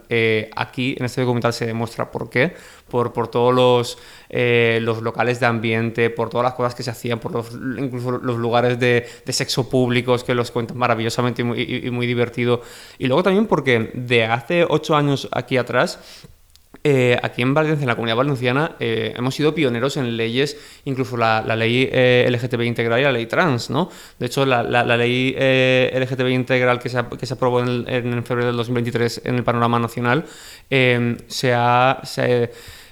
[0.56, 2.54] aquí en este documental se demuestra por qué,
[2.90, 3.98] por, por todos los,
[4.30, 8.38] los locales de ambiente, por todas las cosas que se hacían, por los, incluso los
[8.38, 12.62] lugares de, de sexo públicos que los cuentan maravillosamente y muy, y- y muy divertido.
[12.98, 16.00] Y luego también porque de hace ocho años aquí atrás,
[16.84, 21.16] eh, aquí en Valencia, en la comunidad valenciana, eh, hemos sido pioneros en leyes, incluso
[21.16, 23.90] la, la ley eh, LGTBI integral y la ley trans, ¿no?
[24.18, 28.24] De hecho, la, la- ley eh, LGTBI integral que se, que se aprobó en, en
[28.24, 30.26] febrero del 2023 en el panorama nacional
[30.70, 32.50] se, ha, se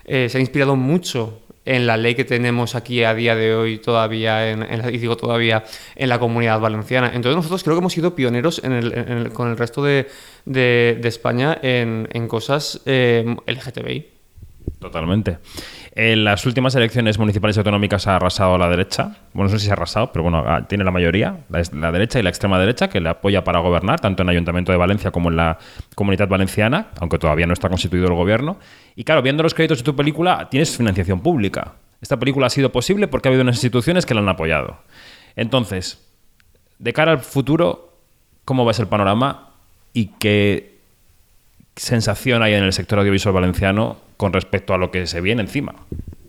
[0.07, 4.65] ha inspirado mucho en la ley que tenemos aquí a día de hoy todavía, en,
[4.93, 5.63] y digo todavía,
[5.95, 7.11] en la comunidad valenciana.
[7.13, 10.07] Entonces nosotros creo que hemos sido pioneros en el- en el- con el resto de,
[10.45, 14.07] de- España en, en cosas eh, LGTBI.
[14.79, 15.37] Totalmente.
[15.91, 19.17] En las últimas elecciones municipales y autonómicas ha arrasado la derecha.
[19.33, 22.19] Bueno, no sé si ha arrasado, pero bueno, ah, tiene la mayoría, la, la derecha
[22.19, 25.11] y la extrema derecha, que le apoya para gobernar, tanto en el Ayuntamiento de Valencia
[25.11, 25.57] como en la
[25.95, 28.59] Comunidad Valenciana, aunque todavía no está constituido el gobierno.
[28.95, 31.73] Y claro, viendo los créditos de tu película, tienes financiación pública.
[32.01, 34.77] Esta película ha sido posible porque ha habido unas instituciones que la han apoyado.
[35.35, 36.07] Entonces,
[36.77, 37.97] de cara al futuro,
[38.45, 39.49] ¿cómo ves el panorama
[39.93, 40.68] y qué
[41.79, 45.75] sensación hay en el sector audiovisual valenciano con respecto a lo que se viene encima?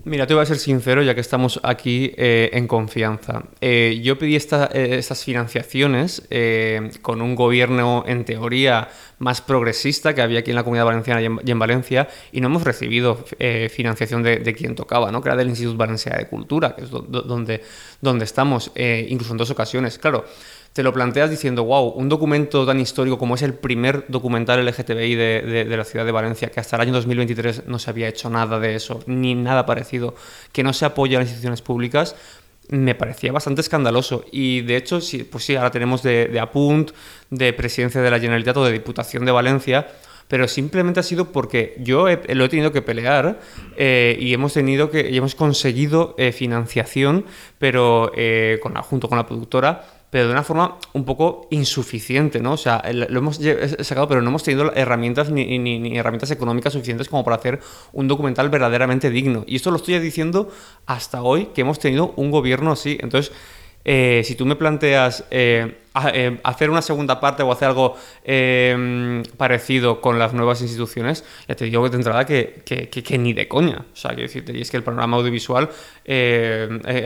[0.04, 3.42] Mira, te voy a ser sincero, ya que estamos aquí eh, en confianza.
[3.60, 10.14] Eh, yo pedí esta- eh, estas financiaciones eh, con un gobierno, en teoría, más progresista
[10.14, 12.64] que había aquí en la Comunidad Valenciana y en, y en Valencia, y no hemos
[12.64, 15.20] recibido eh, financiación de, de quien tocaba, ¿no?
[15.20, 17.62] que era del Instituto Valenciano de Cultura, que es do- do- donde,
[18.00, 19.98] donde estamos, eh, incluso en dos ocasiones.
[19.98, 20.24] Claro,
[20.72, 25.14] te lo planteas diciendo, wow, un documento tan histórico como es el primer documental LGTBI
[25.16, 28.08] de, de- de la ciudad de Valencia, que hasta el año 2023 no se había
[28.08, 30.14] hecho nada de eso, ni nada parecido,
[30.52, 32.14] que no se apoya a las instituciones públicas,
[32.68, 34.24] me parecía bastante escandaloso.
[34.30, 36.92] Y de hecho, sí, pues sí, ahora tenemos de, de Apunt,
[37.30, 39.88] de Presidencia de la Generalitat o de Diputación de Valencia,
[40.28, 43.40] pero simplemente ha sido porque yo lo he tenido que pelear
[43.76, 47.24] eh, y hemos tenido que y hemos conseguido eh, financiación,
[47.58, 52.52] pero eh, con junto con la productora, pero de una forma un poco insuficiente, ¿no?
[52.52, 53.40] O sea, lo hemos
[53.82, 57.60] sacado, pero no hemos tenido herramientas ni, ni- ni herramientas económicas suficientes como para hacer
[57.92, 59.44] un documental verdaderamente digno.
[59.46, 60.50] Y esto lo estoy diciendo
[60.86, 62.98] hasta hoy que hemos tenido un gobierno así.
[63.00, 63.32] Entonces,
[63.84, 65.76] eh, si tú me planteas eh,
[66.12, 67.96] eh, hacer una segunda parte o hacer algo
[69.36, 73.18] parecido con las nuevas instituciones, ya te digo que de entrada que, que- que- que
[73.18, 73.84] ni de coña.
[73.92, 75.68] O sea, quiero decirte, y es que el panorama audiovisual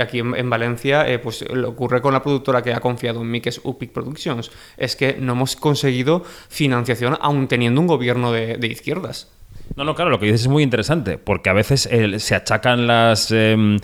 [0.01, 3.41] aquí en, en Valencia, pues lo ocurre con la productora que ha confiado en mí,
[3.41, 8.59] que es Upic Productions, es que no hemos conseguido financiación aún teniendo un gobierno de,
[8.67, 9.31] izquierdas.
[9.77, 13.31] No, no, claro, lo que dices es muy interesante, porque a veces se achacan las...
[13.31, 13.79] em,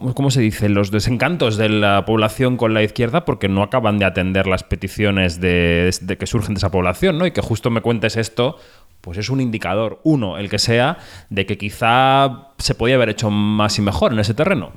[0.00, 0.68] ¿cómo, se dice?
[0.68, 5.40] Los desencantos de la población con la izquierda porque no acaban de atender las peticiones
[5.40, 7.26] de, de que surgen de esa población, ¿no?
[7.26, 8.56] Y que justo me cuentes esto,
[9.00, 13.30] pues es un indicador, uno, el que sea, de que quizá se podía haber hecho
[13.30, 14.72] más y mejor en ese terreno.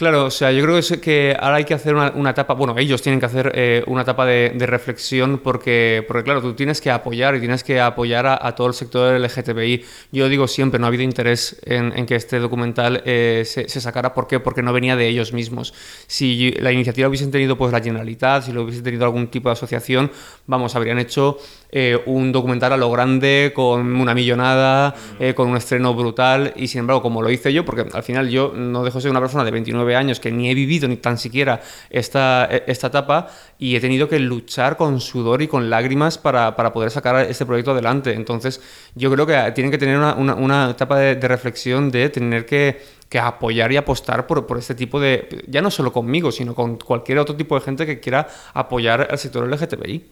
[0.00, 3.02] Claro, o sea, yo creo que, ahora hay que hacer una, una etapa, bueno, ellos
[3.02, 7.34] tienen que hacer eh, una etapa de, reflexión porque, porque, claro, tú tienes que apoyar
[7.34, 9.84] y tienes que apoyar a, todo el sector LGTBI.
[10.10, 14.14] Yo digo siempre, no ha habido interés en, que este documental eh, se, sacara.
[14.14, 14.40] ¿Por qué?
[14.40, 15.74] Porque no venía de ellos mismos.
[16.06, 19.52] Si la iniciativa hubiesen tenido pues la Generalitat, si lo hubiese tenido algún tipo de
[19.52, 20.10] asociación,
[20.46, 21.36] vamos, habrían hecho
[21.72, 24.94] eh, un documental a lo grande, con una millonada,
[25.34, 28.54] con un estreno brutal, y sin embargo, como lo hice yo, porque al final yo
[28.56, 31.18] no dejo de ser una persona de 29 años que ni he vivido ni tan
[31.18, 36.56] siquiera esta, esta etapa, y he tenido que luchar con sudor y con lágrimas para,
[36.56, 38.14] para poder sacar este proyecto adelante.
[38.14, 38.60] Entonces,
[38.94, 43.00] yo creo que tienen que tener una, una, etapa de, de reflexión de tener que
[43.10, 46.76] que apoyar y apostar por, por, este tipo de, ya no solo conmigo, sino con
[46.78, 50.06] cualquier otro tipo de gente que quiera apoyar al sector LGTBI.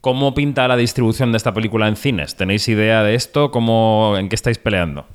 [0.00, 2.36] ¿Cómo pinta la distribución de esta película en cines?
[2.36, 3.50] ¿Tenéis idea de esto?
[3.50, 5.06] ¿Cómo, ¿En qué estáis peleando?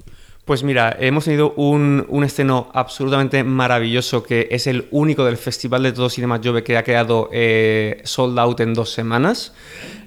[0.49, 2.27] Pues mira, hemos tenido un, un,
[2.73, 7.29] absolutamente maravilloso que es el único del Festival de Todo Cinema Jove que ha quedado
[7.31, 9.53] eh, sold out en dos semanas.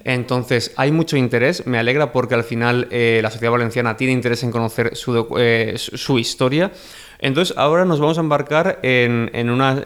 [0.02, 1.64] Entonces, hay mucho interés.
[1.68, 5.74] Me alegra porque al final eh, la sociedad valenciana tiene interés en conocer su, eh,
[5.76, 6.72] su historia.
[7.22, 9.78] Entonces, ahora nos vamos a embarcar en, una,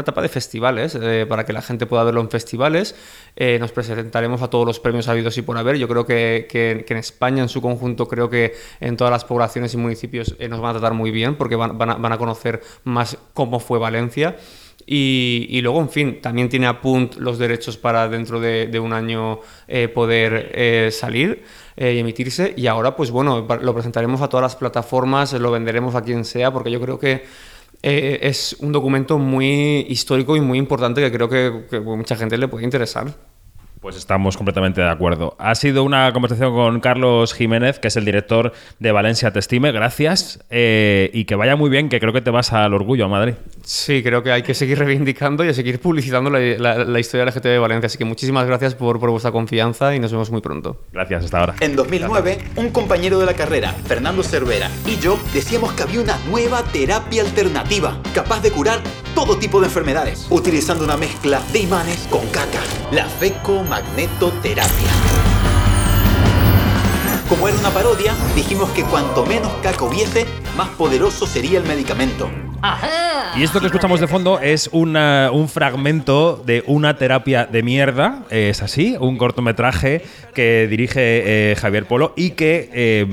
[0.00, 2.96] etapa de festivales, eh, para que la gente pueda verlo en festivales.
[3.36, 5.76] Eh, nos presentaremos a todos los premios habidos y por haber.
[5.76, 9.76] Yo creo que, en España, en su conjunto, creo que en todas las poblaciones y
[9.76, 13.78] municipios eh, nos van a tratar muy bien, porque van, a, conocer más cómo fue
[13.78, 14.36] Valencia.
[14.84, 19.38] Y, luego, en fin, también tiene a punt los derechos para dentro de, un año
[19.94, 21.44] poder salir
[21.80, 22.54] eh, y emitirse.
[22.56, 26.52] Y ahora, pues bueno, lo presentaremos a todas las plataformas, lo venderemos a quien sea,
[26.52, 27.24] porque yo creo que
[27.82, 32.46] es un documento muy histórico y muy importante que creo que, que mucha gente le
[32.46, 33.12] puede interesar.
[33.80, 35.34] Pues estamos completamente de acuerdo.
[35.38, 39.72] Ha sido una conversación con Carlos Jiménez, que es el director de Valencia Testime.
[39.72, 43.08] Gracias eh, y que vaya muy bien, que creo que te vas al orgullo a
[43.08, 43.34] Madrid.
[43.64, 47.24] Sí, creo que hay que seguir reivindicando y a seguir publicitando la, la, la historia
[47.24, 47.86] de la GT de Valencia.
[47.86, 50.76] Así que muchísimas gracias por, por, vuestra confianza y nos vemos muy pronto.
[50.92, 51.54] Gracias, hasta ahora.
[51.60, 52.58] En 2009, gracias.
[52.58, 57.22] un compañero de la carrera, Fernando Cervera, y yo decíamos que había una nueva terapia
[57.22, 58.80] alternativa capaz de curar
[59.14, 62.60] todo tipo de enfermedades, utilizando una mezcla de imanes con caca,
[62.92, 63.06] la
[63.70, 64.90] fecomagnetoterapia.
[67.28, 72.28] Como era una parodia, dijimos que cuanto menos caca hubiese, más poderoso sería el medicamento.
[72.62, 73.38] Ajá.
[73.38, 78.24] Y esto que escuchamos de fondo es una, un fragmento de una terapia de mierda,
[78.30, 80.02] es así, un cortometraje
[80.34, 83.06] que dirige eh, Javier Polo y que eh,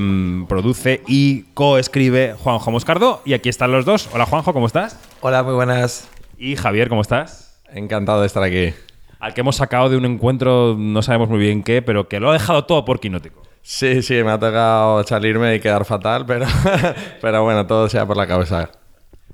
[0.49, 3.21] produce y coescribe Juanjo Moscardo.
[3.25, 4.09] Y aquí están los dos.
[4.11, 4.97] Hola Juanjo, ¿cómo estás?
[5.21, 6.09] Hola, muy buenas.
[6.39, 7.61] Y Javier, ¿cómo estás?
[7.71, 8.73] Encantado de estar aquí.
[9.19, 12.29] Al que hemos sacado de un encuentro, no sabemos muy bien qué, pero que lo
[12.29, 13.41] ha dejado todo por quinótico.
[13.61, 16.45] Sí, sí, me ha tocado salirme y quedar fatal, pero,
[17.21, 18.71] pero bueno, todo sea por la cabeza.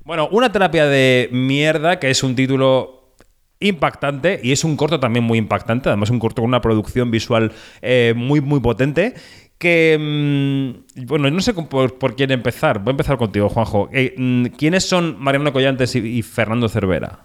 [0.04, 3.14] Bueno, una terapia de mierda, que es un título
[3.60, 7.52] impactante y es un corto también muy impactante, además un corto con una producción visual
[7.80, 9.14] eh, muy, muy potente.
[9.56, 12.80] Que, mmm, bueno, no sé por, por, quién empezar.
[12.80, 13.88] Voy a empezar contigo, Juanjo.
[13.92, 17.20] Eh, mmm, ¿Quiénes son Mariano Collantes y, y Fernando Cervera?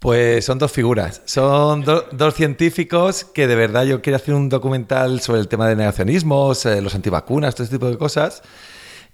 [0.00, 1.20] Pues son dos figuras.
[1.26, 5.68] Son do, dos científicos que de verdad yo quiero hacer un documental sobre el tema
[5.68, 8.42] de negacionismos, los antivacunas, todo este tipo de cosas.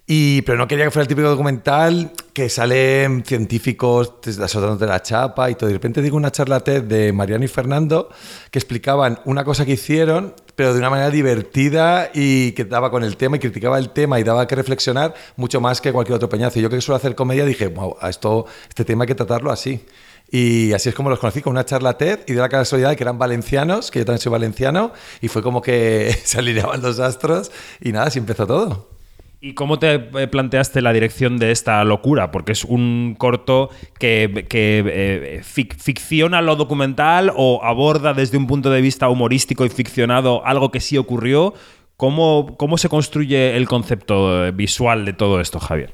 [0.06, 5.50] Y, pero no quería que fuera el típico documental que salen científicos azotándote la chapa
[5.50, 5.66] y todo.
[5.66, 8.08] De repente digo una charla de Mariano y Fernando
[8.52, 13.04] que explicaban una cosa que hicieron, pero de una manera divertida y que daba con
[13.04, 16.28] el tema y criticaba el tema y daba que reflexionar mucho más que cualquier otro
[16.28, 16.58] peñazo.
[16.58, 19.84] Yo que suelo hacer comedia dije, wow, a esto, este tema hay que tratarlo así.
[20.30, 22.96] Y así es como los conocí, con una charla TED y de la casualidad de
[22.96, 26.98] que eran valencianos, que yo también soy valenciano, y fue como que se alineaban los
[26.98, 28.95] astros y nada, así empezó todo.
[29.40, 32.30] ¿Y cómo te planteaste la dirección de esta locura?
[32.30, 33.68] Porque es un corto
[33.98, 39.66] que, que eh, fic ficciona lo documental o aborda desde un punto de vista humorístico
[39.66, 41.52] y ficcionado algo que sí ocurrió.
[41.98, 45.92] ¿Cómo, cómo se construye el concepto visual de todo esto, Javier?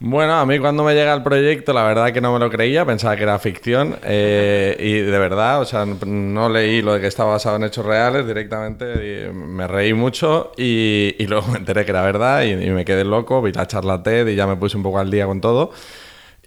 [0.00, 2.86] Bueno, a mí cuando me llega el proyecto, la verdad que no me lo creía,
[2.86, 7.08] pensaba que era ficción eh, y de verdad, o sea, no leí lo de que
[7.08, 11.90] estaba basado en hechos reales directamente, me reí mucho y, y, luego me enteré que
[11.90, 14.76] era verdad y, y, me quedé loco, vi la charla TED y ya me puse
[14.76, 15.72] un poco al día con todo.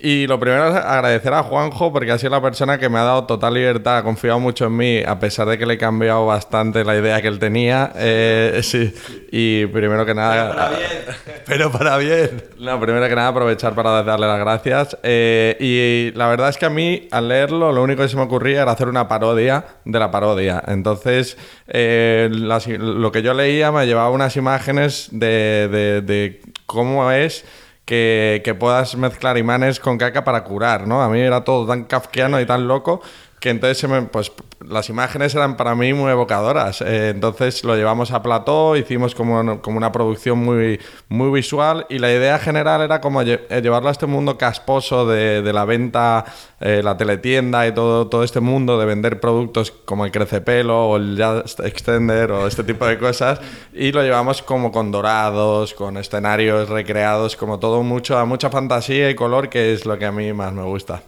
[0.03, 3.03] Y lo primero es agradecer a Juanjo porque ha sido la persona que me ha
[3.03, 6.25] dado total libertad, ha confiado mucho en mí, a pesar de que le he cambiado
[6.25, 7.91] bastante la idea que él tenía.
[7.95, 8.93] Eh, sí.
[9.31, 10.49] Y primero que nada.
[10.49, 11.41] Pero para bien.
[11.45, 12.43] Pero para bien.
[12.59, 14.97] No, primero que nada, aprovechar para darle las gracias.
[15.03, 18.23] Eh, y la verdad es que a mí, al leerlo, lo único que se me
[18.23, 20.63] ocurría era hacer una parodia de la parodia.
[20.67, 21.37] Entonces,
[21.67, 27.45] eh, las, lo que yo leía me llevaba unas imágenes de, de, de cómo es
[27.85, 31.01] que, que puedas mezclar imanes con caca para curar, ¿no?
[31.01, 33.01] A mí era todo tan kafkiano y tan loco
[33.41, 34.31] que entonces pues,
[34.63, 36.81] las imágenes eran para mí muy evocadoras.
[36.81, 41.97] Eh, entonces lo llevamos a plató, hicimos como, como una producción muy, muy visual y
[41.97, 46.23] la idea general era como eh, llevarlo a este mundo casposo de, de la venta,
[46.59, 50.97] eh, la teletienda y todo, todo este mundo de vender productos como el crecepelo o
[50.97, 53.41] el Just Extender o este tipo de cosas
[53.73, 59.09] y lo llevamos como con dorados, con escenarios recreados, como todo mucho, a mucha fantasía
[59.09, 61.01] y color que es lo que a mí más me gusta.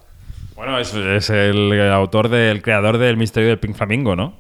[0.56, 0.93] Bueno, es,
[1.30, 4.34] el autor del creador del misterio del Pink Flamingo, ¿no?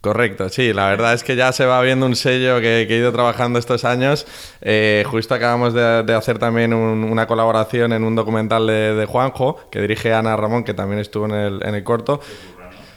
[0.00, 3.12] Correcto, sí, la verdad es que ya se va viendo un sello que, he ido
[3.12, 4.26] trabajando estos años.
[4.60, 9.06] Eh, justo acabamos de, de hacer también un- una colaboración en un documental de, de
[9.06, 12.20] Juanjo, que dirige Ana Ramón, que también estuvo en el, en el corto.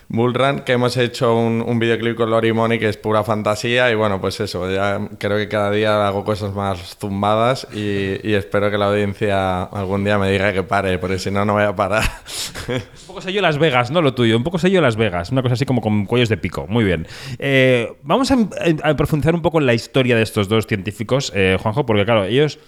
[0.07, 3.95] Bullrun, que hemos hecho un, un videoclip con Lori Money que es pura fantasía y
[3.95, 8.77] bueno, pues eso, ya creo que cada día hago cosas más zumbadas y, espero que
[8.77, 12.03] la audiencia algún día me diga que pare, porque si no, no voy a parar.
[12.67, 14.01] Un poco sello Las Vegas, ¿no?
[14.01, 14.35] Lo tuyo.
[14.35, 15.31] Un poco sello Las Vegas.
[15.31, 16.65] Una cosa así como con cuellos de pico.
[16.67, 17.07] Muy bien.
[17.39, 18.37] Eh, vamos a,
[18.83, 22.25] a profundizar un poco en la historia de estos dos científicos, eh, Juanjo, porque claro,
[22.25, 22.59] ellos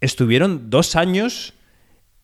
[0.00, 1.54] estuvieron dos años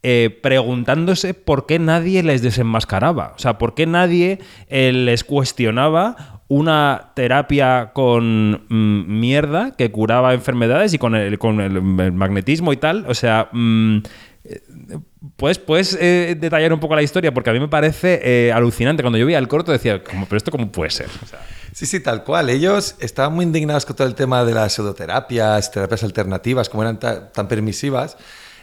[0.03, 3.33] eh, preguntándose por qué nadie les desenmascaraba.
[3.37, 4.39] O sea, por qué nadie
[4.69, 11.61] eh, les cuestionaba una terapia con mm, mierda que curaba enfermedades y con el, con
[11.61, 11.81] el-
[12.13, 13.05] magnetismo y tal.
[13.09, 13.99] O sea, mm,
[14.45, 14.61] eh,
[15.37, 15.97] ¿puedes,
[16.41, 17.33] detallar un poco la historia?
[17.33, 19.03] Porque a mí me parece alucinante.
[19.03, 21.09] Cuando yo vi el corto decía, ¿cómo, ¿pero esto cómo puede ser?
[21.73, 22.51] Sí, sí, tal cual.
[22.51, 26.99] Ellos estaban muy indignados con todo el tema de las pseudoterapias, terapias alternativas, como eran
[26.99, 28.17] ta- tan permisivas.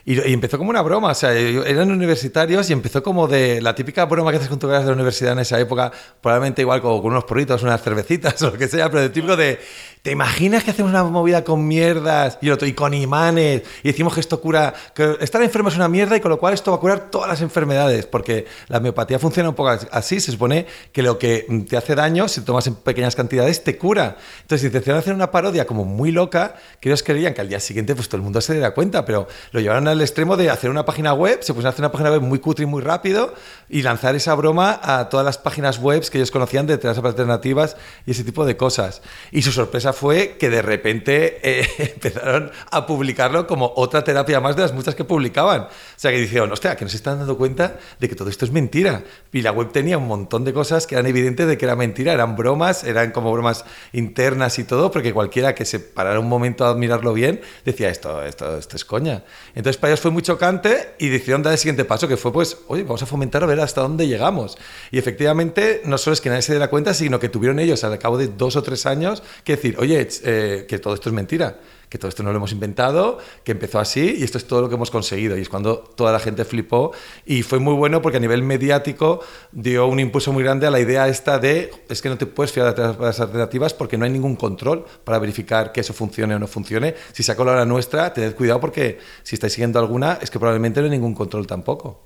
[0.10, 4.05] Y, empezó como una broma, o sea, eran universitarios y empezó como de la típica
[4.05, 5.91] broma que haces con tu de la universidad en esa época,
[6.22, 9.36] probablemente igual como con unos porritos, unas cervecitas o lo que sea, pero de típico
[9.36, 9.60] de,
[10.08, 14.39] ¿te imaginas que hacemos una movida con mierdas y, con imanes y decimos que esto
[14.39, 17.12] cura, que estar enfermo es una mierda y con lo cual esto va a curar
[17.12, 18.05] todas las enfermedades?
[18.05, 22.30] Porque la homeopatía funciona un poco así, se supone que lo que te hace daño,
[22.30, 24.16] si tomas en pequeñas cantidades, te cura.
[24.43, 27.93] Entonces intentaron hacer una parodia como muy loca, que ellos creían que al día siguiente
[27.93, 30.86] pues todo el mundo se diera cuenta, pero lo llevaron al extremo de hacer una
[30.86, 33.34] página web, se pusieron a hacer una página web muy cutre y muy rápido
[33.68, 37.76] y lanzar esa broma a todas las páginas web que ellos conocían de terapias alternativas
[38.05, 39.01] y ese tipo de cosas.
[39.32, 44.56] Y su sorpresa fue que de repente eh, empezaron a publicarlo como otra terapia más
[44.56, 45.62] de las muchas que publicaban.
[45.62, 48.52] O sea, que dijeron, hostia, que nos están dando cuenta de que todo esto es
[48.52, 49.04] mentira.
[49.32, 52.14] Y la web tenía un montón de cosas que eran evidentes de que era mentira,
[52.14, 56.66] eran bromas, eran como bromas internas y todo, porque cualquiera que se parara un momento
[56.66, 59.24] a admirarlo bien decía, esto, esto, esto es coña.
[59.56, 62.58] Entonces para ellos fue muy chocante y decidieron dar el siguiente paso, que fue pues,
[62.68, 64.58] oye, vamos a fomentar a ver hasta dónde llegamos.
[64.91, 67.98] Y efectivamente, no solo es que nadie se diera cuenta, sino que tuvieron ellos al
[68.00, 71.59] cabo de dos o tres años que decir, oye, eh, que todo esto es mentira
[71.89, 74.69] que todo esto no lo hemos inventado, que empezó así y esto es todo lo
[74.69, 75.38] que hemos conseguido.
[75.38, 76.91] Y es cuando toda la gente flipó
[77.25, 79.21] y fue muy bueno porque a nivel mediático
[79.51, 82.51] dio un impulso muy grande a la idea esta de es que no te puedes
[82.51, 86.39] fiar de las alternativas porque no hay ningún control para verificar que eso funcione o
[86.39, 86.95] no funcione.
[87.13, 90.85] Si saco la nuestra, tened cuidado porque si estáis siguiendo alguna es que probablemente no
[90.85, 92.05] hay ningún control tampoco.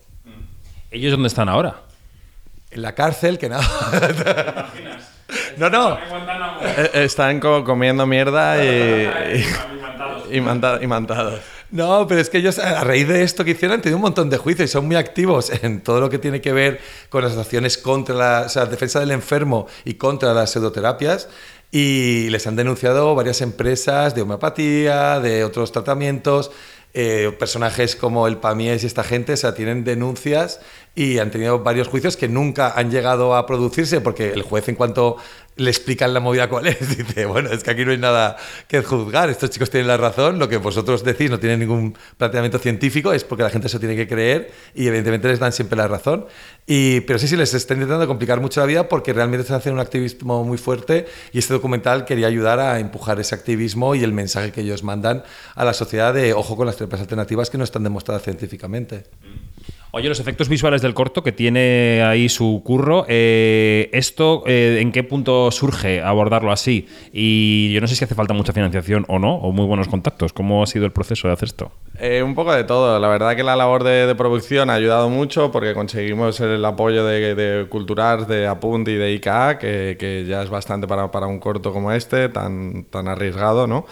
[0.91, 1.83] ¿Ellos dónde están ahora?
[2.69, 4.71] En la cárcel, que nada.
[4.83, 5.10] No,
[5.57, 5.97] no.
[6.63, 9.09] Eh, Están co- comiendo mierda y,
[10.31, 11.39] y, y manta- y mantados.
[11.71, 14.29] No, pero es que ellos a raíz de esto que hicieron han tenido un montón
[14.29, 17.37] de juicios y son muy activos en todo lo que tiene que ver con las
[17.37, 21.29] acciones contra la o sea, defensa del enfermo y contra las pseudoterapias.
[21.71, 26.51] Y les han denunciado varias empresas de homeopatía, de otros tratamientos,
[26.93, 30.59] eh, personajes como el Pamies y esta gente, o sea, tienen denuncias
[30.93, 34.75] y han tenido varios juicios que nunca han llegado a producirse porque el juez en
[34.75, 35.17] cuanto
[35.55, 38.37] le explican la movida cuál es, dice, bueno, es que aquí no hay nada
[38.67, 42.57] que juzgar, estos chicos tienen la razón, lo que vosotros decís no tiene ningún planteamiento
[42.57, 45.87] científico, es porque la gente se tiene que creer y evidentemente les dan siempre la
[45.87, 46.25] razón.
[46.65, 49.81] Y, pero sí, sí, les está intentando complicar mucho la vida porque realmente están haciendo
[49.81, 54.13] un activismo muy fuerte y este documental quería ayudar a empujar ese activismo y el
[54.13, 55.23] mensaje que ellos mandan
[55.55, 59.03] a la sociedad de ojo con las terapias alternativas que no están demostradas científicamente.
[59.93, 64.93] Oye, los efectos visuales del corto que tiene ahí su curro, eh, ¿esto eh, en
[64.93, 66.87] qué punto surge abordarlo así?
[67.11, 70.31] Y yo no sé si hace falta mucha financiación o no, o muy buenos contactos.
[70.31, 71.73] ¿Cómo ha sido el proceso de hacer esto?
[71.99, 72.97] Eh, un poco de todo.
[72.99, 77.35] La verdad que la labor de, producción ha ayudado mucho porque conseguimos el apoyo de,
[77.35, 82.29] de de Apunt y de IKA, que, ya es bastante para, un corto como este,
[82.29, 83.85] tan arriesgado, ¿no?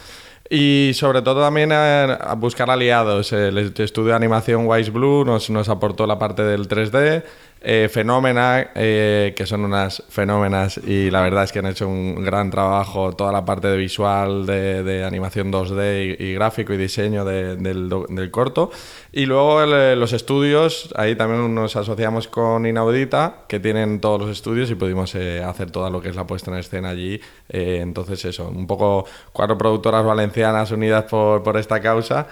[0.50, 3.32] Y sobre todo también a, a buscar aliados.
[3.34, 7.24] El estudio de animación Wise Blue nos, nos aportó la parte del 3D.
[7.62, 12.24] Eh, Fenómena, eh, que son unas fenómenas y la verdad es que han hecho un
[12.24, 16.78] gran trabajo toda la parte de visual, de, de animación 2D y, y gráfico y
[16.78, 18.72] diseño de- del, del corto.
[19.12, 24.22] Y luego el, eh, los estudios, ahí también nos asociamos con Inaudita, que tienen todos
[24.22, 27.20] los estudios y pudimos eh, hacer todo lo que es la puesta en escena allí.
[27.50, 32.28] Eh, entonces eso, un poco cuatro productoras valencianas unidas por, por esta causa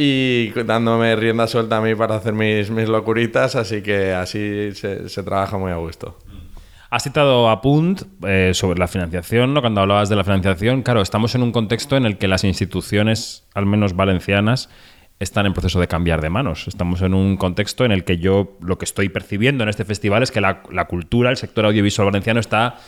[0.00, 5.10] y dándome rienda suelta a mí para hacer mis, mis locuritas, así que así se,
[5.10, 6.16] se trabaja muy a gusto.
[6.88, 9.60] Has citado a Punt eh, sobre la financiación, ¿no?
[9.60, 13.46] Cuando hablabas de la financiación, claro, estamos en un contexto en el que las instituciones,
[13.54, 14.70] al menos valencianas,
[15.18, 16.66] están en proceso de cambiar de manos.
[16.66, 20.22] Estamos en un contexto en el que yo lo que estoy percibiendo en este festival
[20.22, 22.78] es que la, la cultura, el sector audiovisual valenciano está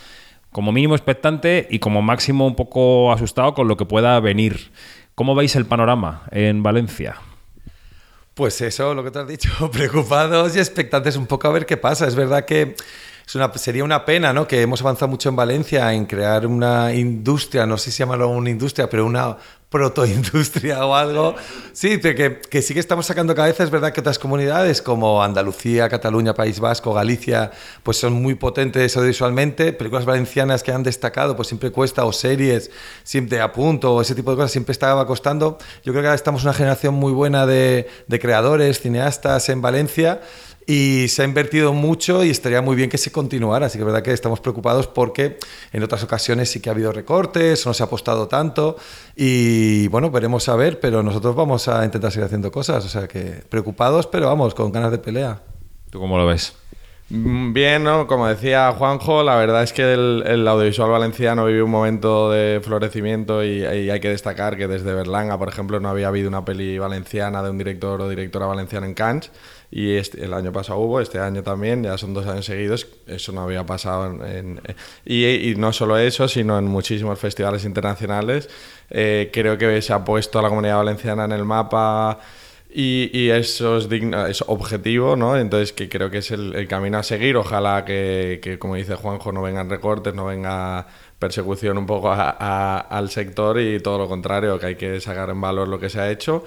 [0.51, 4.71] como mínimo expectante y como máximo un poco asustado con lo que pueda venir.
[5.15, 7.17] ¿Cómo veis el panorama en Valencia?
[8.33, 11.77] Pues eso, lo que te has dicho, preocupados y expectantes un poco a ver qué
[11.77, 12.07] pasa.
[12.07, 12.75] Es verdad que
[13.25, 14.47] es una, sería una pena, ¿no?
[14.47, 18.49] Que hemos avanzado mucho en Valencia en crear una industria, no sé si llamarlo una
[18.49, 19.37] industria, pero una
[19.73, 21.35] protoindustria o algo.
[21.71, 23.63] Sí, que, que sí que estamos sacando cabeza.
[23.63, 27.49] Es verdad que otras comunidades como Andalucía, Cataluña, País Vasco, Galicia,
[27.81, 29.73] pues son muy potentes audiovisualmente.
[29.73, 32.69] Películas valencianas que han destacado, pues siempre cuesta, o series,
[33.03, 35.57] siempre a punto, o ese tipo de cosas, siempre estaba costando.
[35.83, 40.21] Yo creo que ahora estamos una generación muy buena de, de creadores, cineastas en Valencia.
[40.65, 43.65] Y se ha invertido mucho y estaría muy bien que se continuara.
[43.65, 45.37] Así que es verdad que estamos preocupados porque
[45.71, 48.77] en otras ocasiones sí que ha habido recortes, no se ha apostado tanto.
[49.15, 52.85] Y bueno, veremos a ver, pero nosotros vamos a intentar seguir haciendo cosas.
[52.85, 55.41] O sea que preocupados, pero vamos, con ganas de pelea.
[55.89, 56.53] ¿Tú cómo lo ves?
[57.09, 58.07] Mm, Bien, ¿no?
[58.07, 62.61] Como decía Juanjo, la verdad es que el, el audiovisual valenciano vive un momento de
[62.63, 66.45] florecimiento y, y hay que destacar que desde Berlanga, por ejemplo, no había habido una
[66.45, 69.31] peli valenciana de un director o directora valenciana en Cannes
[69.75, 73.31] y este- el año pasado hubo, este año también, ya son dos años seguidos, eso
[73.31, 74.21] no había pasado en...
[74.23, 74.61] en-
[75.05, 78.49] y, y no solo eso, sino en muchísimos festivales internacionales.
[78.91, 82.19] Eh, creo que se ha puesto a la comunidad valenciana en el mapa
[82.75, 85.37] y, y eso es, digno, es objetivo, ¿no?
[85.37, 87.35] Entonces que creo que es el, el camino a seguir.
[87.37, 90.85] Ojalá que, que, como dice Juanjo, no vengan recortes, no venga
[91.19, 95.29] persecución un poco a- a- al sector y todo lo contrario, que hay que sacar
[95.29, 96.43] en valor lo que se ha hecho.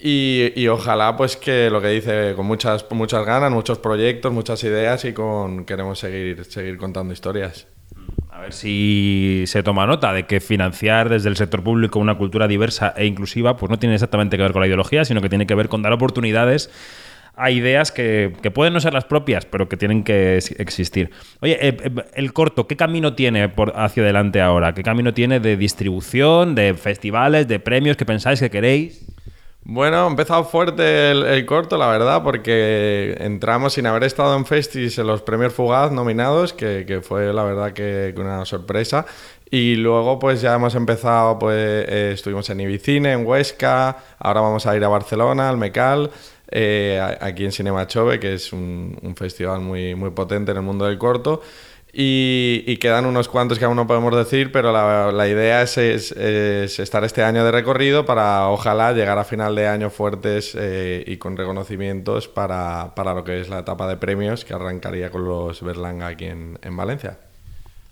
[0.00, 4.62] Y, y ojalá pues que lo que dice con muchas, muchas ganas, muchos proyectos, muchas
[4.64, 7.66] ideas y con queremos seguir, seguir contando historias.
[8.30, 12.48] A ver si se toma nota de que financiar desde el sector público una cultura
[12.48, 15.46] diversa e inclusiva pues no tiene exactamente que ver con la ideología, sino que tiene
[15.46, 16.68] que ver con dar oportunidades
[17.36, 21.10] a ideas que, que pueden no ser las propias, pero que tienen que existir.
[21.40, 24.74] Oye, eh, eh, el corto, ¿qué camino tiene por hacia adelante ahora?
[24.74, 29.13] ¿Qué camino tiene de distribución, de festivales, de premios que pensáis que queréis?
[29.66, 34.98] Bueno, ha empezado fuerte el, corto, la verdad, porque entramos sin haber estado en festis
[34.98, 39.06] en los premios Fugaz nominados, que, que fue la verdad que, una sorpresa.
[39.50, 41.56] Y luego pues ya hemos empezado, pues
[41.88, 46.10] eh, estuvimos en Ibicine, en Huesca, ahora vamos a ir a Barcelona, al Mecal,
[46.50, 50.62] eh, aquí en Cinema Chove, que es un, un festival muy, muy potente en el
[50.62, 51.40] mundo del corto.
[51.96, 55.78] Y, y quedan unos cuantos que aún no podemos decir, pero la, la idea es,
[55.78, 60.56] es- es estar este año de recorrido para ojalá llegar a final de año fuertes
[60.58, 65.10] eh, y con reconocimientos para, para lo que es la etapa de premios que arrancaría
[65.10, 67.18] con los Berlanga aquí en, en Valencia.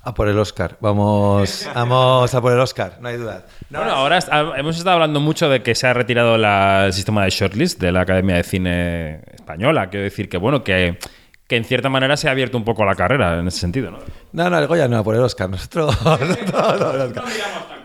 [0.04, 0.78] A por el Oscar.
[0.80, 3.46] Vamos, vamos a por el Oscar, no hay duda.
[3.70, 7.22] bueno, ahora ah, hemos estado hablando mucho de que se ha retirado la- el sistema
[7.22, 9.90] de shortlist de la Academia de Cine Española.
[9.90, 10.98] Quiero decir que, bueno, que,
[11.52, 13.98] que en cierta manera se ha abierto un poco la carrera en ese sentido, ¿no?
[14.32, 15.50] No, no, el Goya no, a por el Oscar.
[15.50, 17.24] Nosotros, no, no, el Oscar.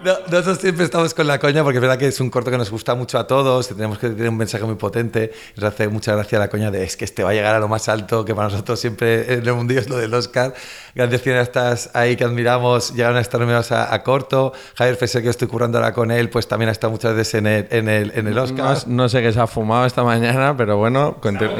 [0.05, 2.57] No, nosotros siempre estamos con la coña porque es verdad que es un corto que
[2.57, 5.33] nos gusta mucho a todos, que tenemos que tener un mensaje muy potente.
[5.57, 7.67] Nos hace mucha gracia la coña de es que este va a llegar a lo
[7.67, 10.53] más alto, que para nosotros siempre en el mundillo es lo del Oscar.
[10.95, 14.53] Grandes cineastas ahí que admiramos llegaron a estar nominados a, a corto.
[14.75, 17.47] Javier Fesser, que estoy currando ahora con él, pues también ha estado muchas veces en
[17.47, 18.77] el, en el, en el Oscar.
[18.87, 21.51] No, no sé qué se ha fumado esta mañana, pero bueno, continu-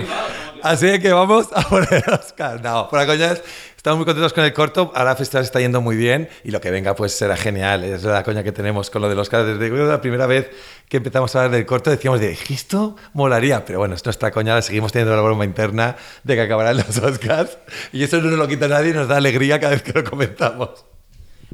[0.64, 2.62] Así que vamos a por el Oscar.
[2.62, 3.44] No, por la coña es-
[3.76, 4.92] estamos muy contentos con el corto.
[4.96, 7.84] Ahora el festival está yendo muy bien y lo que venga pues será genial.
[7.84, 9.46] Es la coña que tenemos con lo del Oscar.
[9.46, 10.50] Desde la primera vez
[10.90, 14.62] que empezamos a hablar del corto decíamos de esto molaría, pero bueno, es nuestra coña.
[14.62, 17.58] Seguimos teniendo la broma interna de que acabarán los Oscars
[17.94, 20.04] y eso no nos lo quita nadie y nos da alegría cada vez que lo
[20.04, 20.86] comentamos.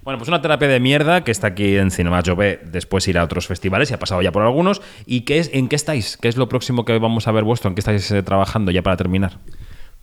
[0.03, 3.23] Bueno, pues una terapia de mierda que está aquí en Cinema Jove, después irá a
[3.23, 4.81] otros festivales y ha pasado ya por algunos.
[5.05, 6.17] ¿Y qué es, en qué estáis?
[6.17, 7.69] ¿Qué es lo próximo que vamos a ver vuestro?
[7.69, 9.37] ¿En qué estáis eh, trabajando ya para terminar?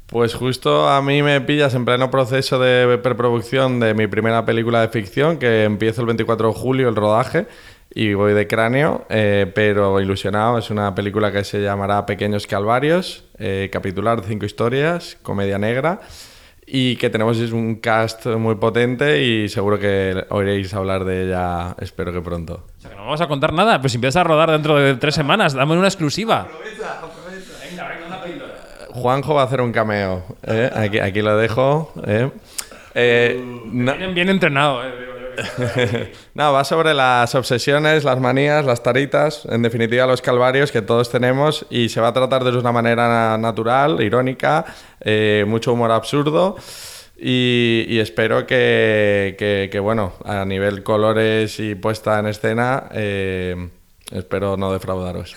[0.06, 4.80] Pues justo a mí me pillas en pleno proceso de preproducción de mi primera película
[4.80, 7.46] de ficción, que empiezo el 24 de julio el rodaje.
[7.94, 10.56] y voy de cráneo, eh, pero ilusionado.
[10.56, 16.00] Es una película que se llamará Pequeños Calvarios, eh, capitular cinco historias, comedia negra
[16.72, 21.74] y que tenemos es un cast muy potente y seguro que oiréis hablar de ella,
[21.80, 22.64] espero que pronto.
[22.78, 24.94] O sea, que no vamos a contar nada, pero si empiezas a rodar dentro de
[24.94, 26.46] tres semanas, dame una exclusiva.
[28.92, 30.24] Juanjo va a hacer un cameo.
[30.46, 30.70] ¿eh?
[30.74, 31.92] Aquí, aquí lo dejo.
[32.06, 32.30] ¿eh?
[32.94, 35.09] Eh, no- bien entrenado, eh.
[36.34, 41.10] no, va sobre las obsesiones, las manías, las taritas, en definitiva los calvarios que todos
[41.10, 44.64] tenemos y se va a tratar de una manera na- natural, irónica,
[45.00, 46.56] eh, mucho humor absurdo
[47.22, 53.68] y, espero que, bueno, a nivel colores y puesta en escena, eh,
[54.10, 55.36] espero no defraudaros.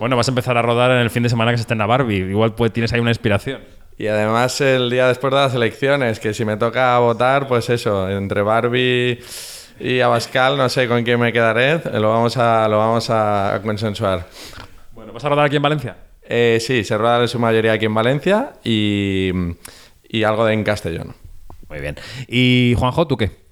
[0.00, 2.30] Bueno, vas a empezar a rodar en el fin de semana que se estrena Barbie.
[2.30, 3.60] Igual pues, tienes ahí una inspiración.
[3.98, 8.08] Y además el día después de las elecciones, que si me toca votar, pues eso,
[8.08, 9.18] entre Barbie
[9.80, 14.26] y Abascal, no sé con quién me quedaré, lo vamos a, lo vamos a consensuar.
[14.92, 15.96] Bueno, ¿vas a rodar aquí en Valencia?
[16.22, 19.32] Eh, sí, se rueda en su mayoría aquí en Valencia y,
[20.08, 21.14] y algo de en Castellón.
[21.68, 21.96] Muy bien.
[22.28, 23.48] ¿Y Juanjo, tú qué?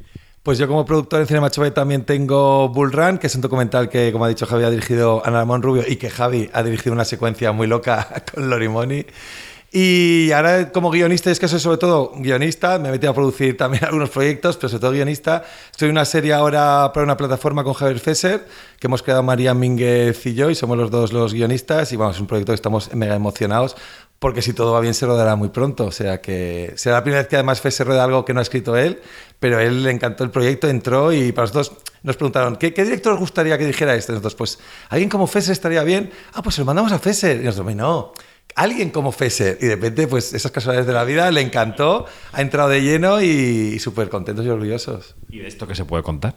[0.46, 3.88] Pues yo como productor en Cinema Chove también tengo Bull Run, que es un documental
[3.88, 6.92] que, como ha dicho Javi, ha dirigido Ana Ramón Rubio y que Javi ha dirigido
[6.92, 9.04] una secuencia muy loca con Lorimoni.
[9.78, 13.58] Y ahora como guionista, es que soy sobre todo guionista, me he metido a producir
[13.58, 15.44] también algunos proyectos, pero sobre todo guionista.
[15.70, 18.46] Estoy en una serie ahora para una plataforma con Javier Fesser,
[18.80, 22.16] que hemos creado María Mínguez y yo, y somos los dos los guionistas, y vamos,
[22.16, 23.76] es un proyecto que estamos mega emocionados,
[24.18, 27.20] porque si todo va bien se rodará muy pronto, o sea que será la primera
[27.20, 29.02] vez que además Fesser rueda algo que no ha escrito él,
[29.38, 31.72] pero él le encantó el proyecto, entró y para nosotros
[32.02, 34.12] nos preguntaron, ¿qué, qué director os gustaría que dijera esto?
[34.12, 34.58] Y nosotros, pues,
[34.88, 36.10] alguien como Fesser estaría bien.
[36.32, 37.40] Ah, pues se lo mandamos a Fesser.
[37.40, 38.12] Y nosotros, no,
[38.54, 39.58] alguien como Fesser.
[39.60, 43.20] Y de repente, pues, esas casualidades de la vida le encantó, ha entrado de lleno
[43.20, 45.16] y, y súper contentos y orgullosos.
[45.28, 46.34] ¿Y de esto qué se puede contar?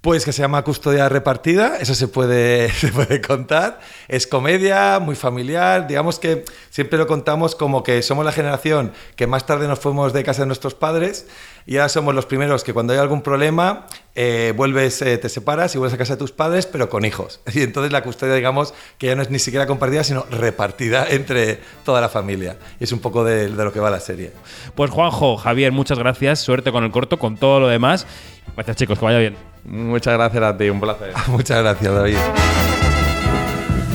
[0.00, 3.80] Pues que se llama Custodia Repartida, eso se puede, se puede contar.
[4.06, 9.26] Es comedia, muy familiar, digamos que siempre lo contamos como que somos la generación que
[9.26, 11.26] más tarde nos fuimos de casa de nuestros padres
[11.68, 15.74] y ahora somos los primeros que cuando hay algún problema eh, vuelves, eh, te separas
[15.74, 17.40] y vuelves a casa de tus padres, pero con hijos.
[17.54, 21.60] Y entonces la custodia, digamos, que ya no es ni siquiera compartida, sino repartida entre
[21.84, 22.56] toda la familia.
[22.80, 24.32] Y es un poco de, de lo que va la serie.
[24.74, 26.38] Pues Juanjo, Javier, muchas gracias.
[26.38, 28.06] Suerte con el corto, con todo lo demás.
[28.54, 29.36] Gracias, chicos, que vaya bien.
[29.66, 31.12] Muchas gracias a ti, un placer.
[31.26, 32.16] Muchas gracias, David.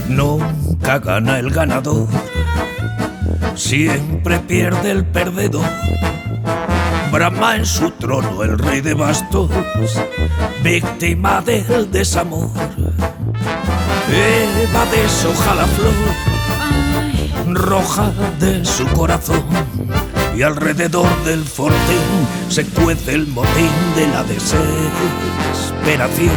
[0.09, 2.07] Nunca gana el ganador,
[3.55, 5.65] siempre pierde el perdedor.
[7.13, 9.51] Brahma en su trono, el rey de bastos,
[10.63, 12.49] víctima del desamor.
[14.09, 15.93] Eva deshoja la flor,
[17.53, 19.43] roja de su corazón,
[20.35, 21.77] y alrededor del fortín
[22.49, 26.31] se cuece el motín de la desesperación.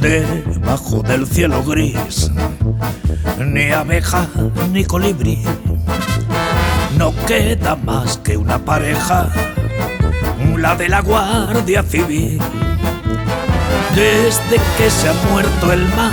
[0.00, 2.32] Debajo del cielo gris,
[3.38, 4.26] ni abeja
[4.72, 5.44] ni colibrí,
[6.98, 9.28] no queda más que una pareja,
[10.56, 12.40] la de la Guardia Civil.
[13.94, 16.12] Desde que se ha muerto el mar,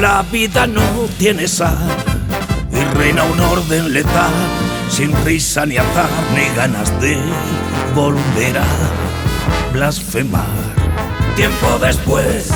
[0.00, 0.82] la vida no
[1.18, 1.78] tiene sal
[2.70, 4.32] y reina un orden letal,
[4.90, 7.16] sin risa ni azar ni ganas de
[7.94, 10.44] volver a blasfemar.
[11.36, 12.50] Tiempo después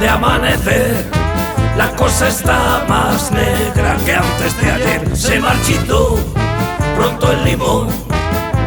[0.00, 1.06] de amanecer,
[1.76, 5.16] la cosa está más negra que antes de ayer.
[5.16, 6.18] Se marchitó
[6.96, 7.88] pronto el limón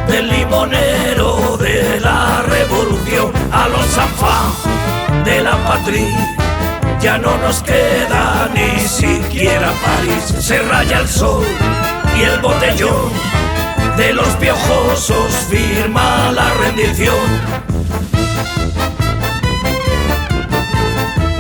[0.08, 6.38] del limonero de la revolución a los Sanfán de la patria.
[7.02, 10.24] Ya no nos queda ni siquiera París.
[10.40, 11.46] Se raya el sol
[12.18, 13.12] y el botellón
[13.98, 17.16] de los piojosos firma la rendición.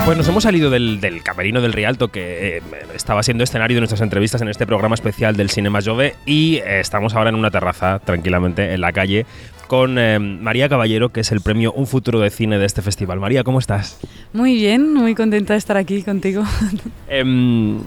[0.08, 2.62] Pues nos hemos salido del, del camerino del Rialto, que eh,
[2.96, 6.80] estaba siendo escenario de nuestras entrevistas en este programa especial del Cinema Jove, y eh,
[6.80, 9.26] estamos ahora en una terraza, tranquilamente, en la calle,
[9.68, 13.20] con eh, María Caballero, que es el premio Un Futuro de Cine de este festival.
[13.20, 14.00] María, ¿cómo estás?
[14.32, 16.46] Muy bien, muy contenta de estar aquí contigo.
[17.10, 17.80] Em,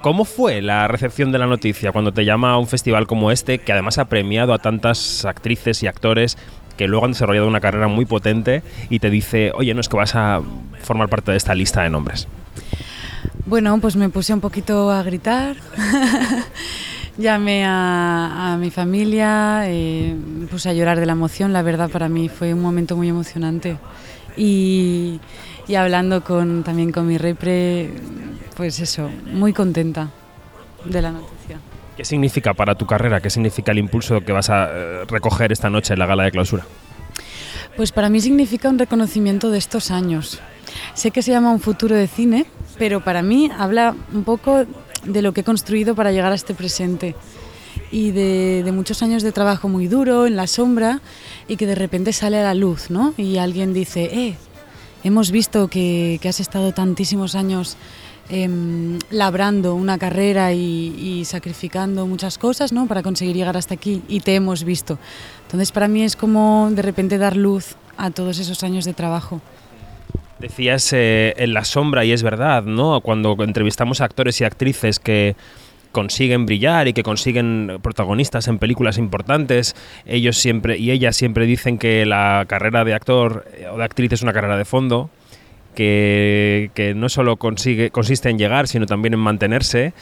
[0.00, 3.58] ¿Cómo fue la recepción de la noticia cuando te llama a un festival como este,
[3.58, 6.36] que además ha premiado a tantas actrices y actores
[6.76, 9.96] que luego han desarrollado una carrera muy potente y te dice, oye, no es que
[9.96, 10.40] vas a
[10.82, 12.28] formar parte de esta lista de nombres?
[13.46, 15.56] Bueno, pues me puse un poquito a gritar.
[17.18, 21.52] Llamé a, a, mi familia, eh, me puse a llorar de la emoción.
[21.52, 23.76] La verdad, para mí fue un momento muy emocionante.
[24.36, 25.20] Y,
[25.68, 27.90] y hablando con, también con mi repre,
[28.56, 30.10] pues eso, muy contenta
[30.84, 31.58] de la noticia.
[31.96, 33.20] ¿Qué significa para tu carrera?
[33.20, 36.32] ¿Qué significa el impulso que vas a eh, recoger esta noche en la gala de
[36.32, 36.64] clausura?
[37.76, 40.40] Pues para mí significa un reconocimiento de estos años.
[40.94, 42.46] Sé que se llama un futuro de cine,
[42.78, 44.64] pero para mí habla un poco
[45.04, 47.14] de lo que he construido para llegar a este presente
[47.90, 51.00] y de, muchos años de trabajo muy duro, en la sombra,
[51.46, 53.14] y que de repente sale a la luz, ¿no?
[53.16, 54.36] Y alguien dice, eh,
[55.04, 57.76] hemos visto que has estado tantísimos años
[58.30, 58.48] eh,
[59.10, 62.86] labrando una carrera y, sacrificando muchas cosas, ¿no?
[62.86, 64.98] Para conseguir llegar hasta aquí, y te hemos visto.
[65.46, 69.40] Entonces para mí es como de repente dar luz a todos esos años de trabajo.
[70.38, 73.00] Decías eh, en la sombra, y es verdad, ¿no?
[73.00, 75.36] Cuando entrevistamos a actores y actrices que
[75.92, 81.78] consiguen brillar y que consiguen protagonistas en películas importantes, ellos siempre y ellas siempre dicen
[81.78, 85.08] que la carrera de actor eh, o de actriz es una carrera de fondo,
[85.74, 89.92] que, no solo consigue, consiste en llegar, sino también en mantenerse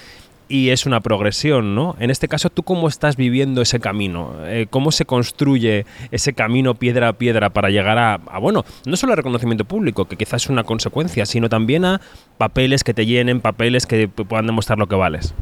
[0.48, 1.96] y es una progresión, ¿no?
[1.98, 4.34] En este caso, ¿tú cómo estás viviendo ese camino?
[4.44, 8.96] Eh, ¿Cómo se construye ese camino piedra a piedra para llegar a, a, bueno, no
[8.96, 12.00] solo al reconocimiento público, que quizás es una consecuencia, sino también a
[12.36, 15.34] papeles que te llenen, papeles que puedan demostrar lo que vales?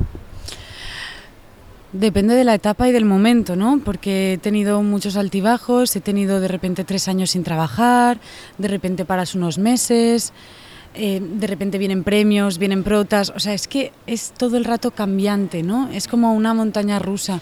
[1.93, 3.81] Depende de la etapa y del momento, ¿no?
[3.85, 8.21] Porque he tenido muchos altibajos, he tenido de repente tres años sin trabajar,
[8.59, 10.33] de repente paras unos meses,
[10.95, 14.93] eh, de repente vienen premios, vienen protas, o sea, es que es todo el rato
[14.93, 15.89] cambiante, ¿no?
[15.91, 17.41] Es como una montaña rusa.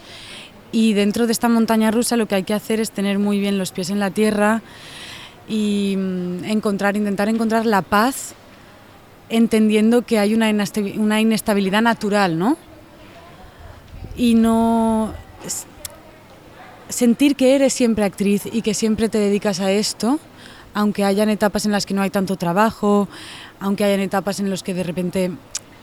[0.72, 3.58] Y dentro de esta montaña rusa lo que hay que hacer es tener muy bien
[3.58, 4.62] los pies en la tierra
[5.46, 8.34] y mm, encontrar, intentar encontrar la paz
[9.28, 12.56] entendiendo que hay una inestabilidad natural, ¿no?
[14.18, 15.14] Y no
[16.88, 20.18] sentir que eres siempre actriz y que siempre te dedicas a esto,
[20.74, 23.08] aunque hayan etapas en las que no hay tanto trabajo,
[23.60, 25.30] aunque hayan etapas en las que de repente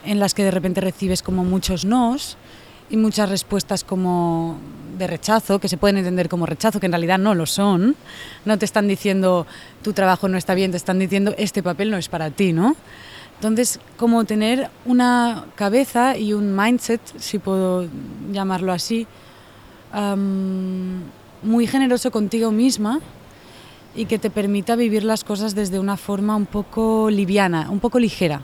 [0.04, 2.38] en las que de repente recibes como muchos nos
[2.92, 4.60] y muchas respuestas como
[5.00, 7.96] de rechazo, que se pueden entender como rechazo, que en realidad no lo son.
[8.46, 9.48] No te están diciendo
[9.82, 12.76] tu trabajo no está bien, te están diciendo este papel no es para ti, ¿no?
[13.36, 17.88] Entonces, como tener una cabeza y un mindset, si puedo
[18.32, 19.08] llamarlo así,
[19.94, 21.02] um,
[21.44, 23.00] muy generoso contigo misma
[23.96, 28.00] y que te permita vivir las cosas desde una forma un poco liviana, un poco
[28.00, 28.42] ligera.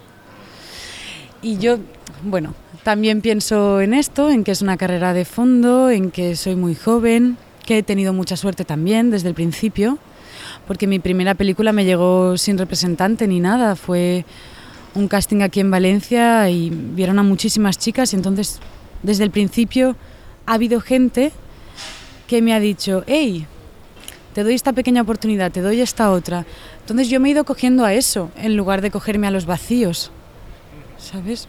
[1.41, 1.77] Y yo,
[2.23, 6.55] bueno, también pienso en esto, en que es una carrera de fondo, en que soy
[6.55, 9.97] muy joven, que he tenido mucha suerte también desde el principio,
[10.67, 14.25] porque mi primera película me llegó sin representante ni nada, fue
[14.93, 18.59] un casting aquí en Valencia y vieron a muchísimas chicas y entonces
[19.03, 19.95] desde el principio
[20.45, 21.31] ha habido gente
[22.27, 23.45] que me ha dicho, hey,
[24.33, 26.45] te doy esta pequeña oportunidad, te doy esta otra.
[26.79, 30.11] Entonces yo me he ido cogiendo a eso en lugar de cogerme a los vacíos,
[30.97, 31.47] ¿sabes?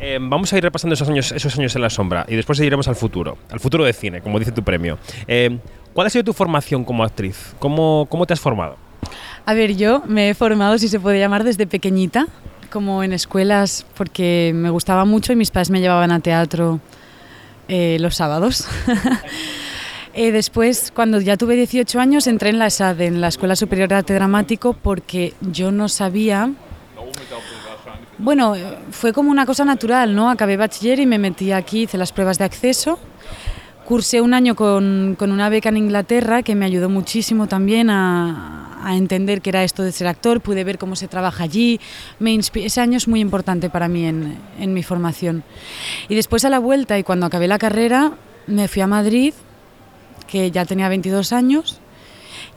[0.00, 2.86] Eh, vamos a ir repasando esos años, esos años en la sombra y después iremos
[2.88, 4.98] al futuro, al futuro de cine, como dice tu premio.
[5.26, 5.58] Eh,
[5.92, 7.54] ¿Cuál ha sido tu formación como actriz?
[7.58, 8.76] ¿Cómo, ¿Cómo te has formado?
[9.46, 12.28] A ver, yo me he formado, si se puede llamar, desde pequeñita
[12.68, 16.80] como en escuelas porque me gustaba mucho y mis padres me llevaban a teatro
[17.68, 18.66] eh, los sábados.
[20.14, 23.88] eh, después, cuando ya tuve 18 años, entré en la ESAD, en la Escuela Superior
[23.88, 26.50] de Arte Dramático, porque yo no sabía...
[28.20, 28.54] Bueno,
[28.90, 30.28] fue como una cosa natural, ¿no?
[30.28, 32.98] Acabé bachiller y me metí aquí, hice las pruebas de acceso.
[33.88, 38.78] Cursé un año con, con una beca en Inglaterra que me ayudó muchísimo también a,
[38.84, 41.80] a entender qué era esto de ser actor, pude ver cómo se trabaja allí.
[42.18, 45.42] Me ese año es muy importante para mí en, en mi formación.
[46.06, 48.12] Y después a la vuelta y cuando acabé la carrera
[48.46, 49.32] me fui a Madrid,
[50.26, 51.80] que ya tenía 22 años,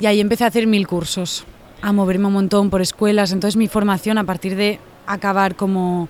[0.01, 1.45] y ahí empecé a hacer mil cursos,
[1.81, 3.31] a moverme un montón por escuelas.
[3.31, 6.09] Entonces mi formación a partir de acabar como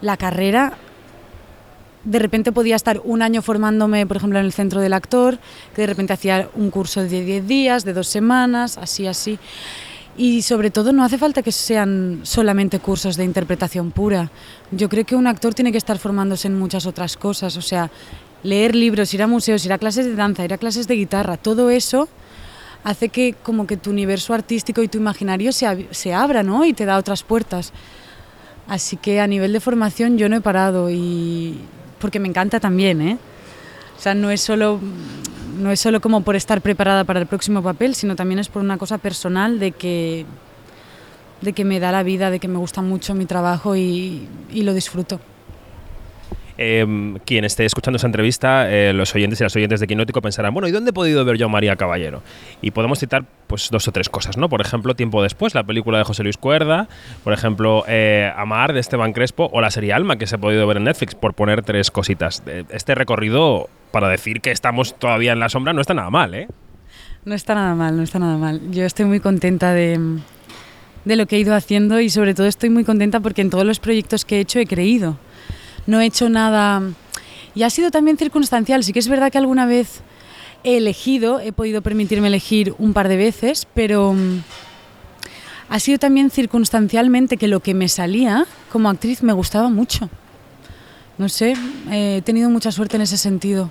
[0.00, 0.78] la carrera
[2.04, 5.38] de repente podía estar un año formándome, por ejemplo, en el centro del actor,
[5.74, 9.38] que de repente hacía un curso de 10 días, de dos semanas, así, así.
[10.16, 14.30] Y sobre todo no hace falta que sean solamente cursos de interpretación pura.
[14.70, 17.90] Yo creo que un actor tiene que estar formándose en muchas otras cosas, o sea,
[18.42, 21.36] leer libros, ir a museos, ir a clases de danza, ir a clases de guitarra,
[21.36, 22.08] todo eso
[22.84, 26.64] hace que como que tu universo artístico y tu imaginario se, se abra, ¿no?
[26.64, 27.72] Y te da otras puertas.
[28.66, 31.58] Así que a nivel de formación yo no he parado y
[32.02, 33.18] porque me encanta también, ¿eh?
[33.96, 34.80] O sea, no es solo
[35.58, 38.62] no es solo como por estar preparada para el próximo papel, sino también es por
[38.62, 40.26] una cosa personal de que
[41.40, 44.62] de que me da la vida, de que me gusta mucho mi trabajo y, y
[44.62, 45.20] lo disfruto.
[46.58, 50.52] Eh, quien esté escuchando esa entrevista, eh, los oyentes y las oyentes de Quinótico pensarán,
[50.52, 52.22] bueno, ¿y dónde he podido ver yo a María Caballero?
[52.60, 54.48] Y podemos citar pues dos o tres cosas, ¿no?
[54.48, 56.88] Por ejemplo, Tiempo después, la película de José Luis Cuerda,
[57.24, 60.66] por ejemplo, eh, Amar de Esteban Crespo o la serie Alma que se ha podido
[60.66, 62.42] ver en Netflix, por poner tres cositas.
[62.70, 66.48] Este recorrido, para decir que estamos todavía en la sombra, no está nada mal, ¿eh?
[67.24, 68.60] No está nada mal, no está nada mal.
[68.70, 70.18] Yo estoy muy contenta de,
[71.04, 73.64] de lo que he ido haciendo y sobre todo estoy muy contenta porque en todos
[73.64, 75.18] los proyectos que he hecho he creído.
[75.86, 76.82] No he hecho nada...
[77.54, 78.82] Y ha sido también circunstancial.
[78.82, 80.00] Sí que es verdad que alguna vez
[80.64, 84.42] he elegido, he podido permitirme elegir un par de veces, pero mm,
[85.68, 90.08] ha sido también circunstancialmente que lo que me salía como actriz me gustaba mucho.
[91.18, 91.54] No sé,
[91.90, 93.70] eh, he tenido mucha suerte en ese sentido.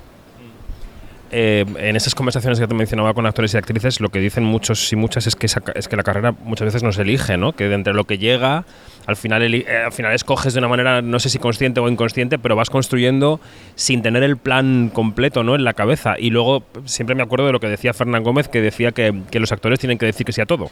[1.33, 4.91] Eh, en esas conversaciones que te mencionaba con actores y actrices, lo que dicen muchos
[4.91, 7.53] y muchas es que, es que la carrera muchas veces no se elige, ¿no?
[7.53, 8.65] que de entre lo que llega,
[9.07, 12.37] al final, eh, al final escoges de una manera, no sé si consciente o inconsciente,
[12.37, 13.39] pero vas construyendo
[13.75, 15.55] sin tener el plan completo ¿no?
[15.55, 16.15] en la cabeza.
[16.19, 19.39] Y luego siempre me acuerdo de lo que decía Fernán Gómez, que decía que, que
[19.39, 20.69] los actores tienen que decir que sí a todo,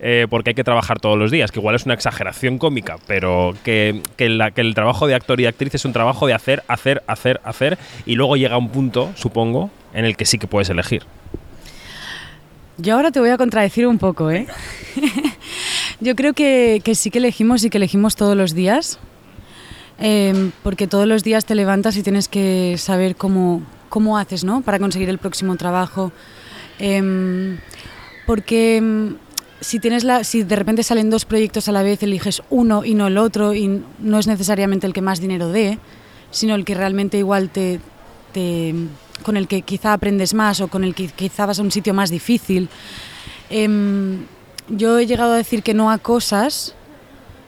[0.00, 3.54] eh, porque hay que trabajar todos los días, que igual es una exageración cómica, pero
[3.62, 7.40] que, que el trabajo de actor y actriz es un trabajo de hacer, hacer, hacer,
[7.44, 11.02] hacer, y luego llega un punto, supongo, en el que sí que puedes elegir.
[12.78, 14.46] Yo ahora te voy a contradecir un poco, ¿eh?
[16.00, 18.98] Yo creo que, que, sí que elegimos y que elegimos todos los días,
[19.98, 24.62] eh, porque todos los días te levantas y tienes que saber cómo, cómo haces, ¿no?
[24.62, 26.10] Para conseguir el próximo trabajo.
[26.78, 27.58] Eh,
[28.30, 29.14] porque mm,
[29.60, 32.94] si, tienes la, si de repente salen dos proyectos a la vez, eliges uno y
[32.94, 35.78] no el otro, y no es necesariamente el que más dinero dé,
[36.30, 37.80] sino el que realmente igual te,
[38.32, 38.72] te
[39.22, 41.94] con el que quizá aprendes más o con el que quizá vas a un sitio
[41.94, 42.68] más difícil.
[43.50, 44.18] Eh,
[44.68, 46.74] yo he llegado a decir que no a cosas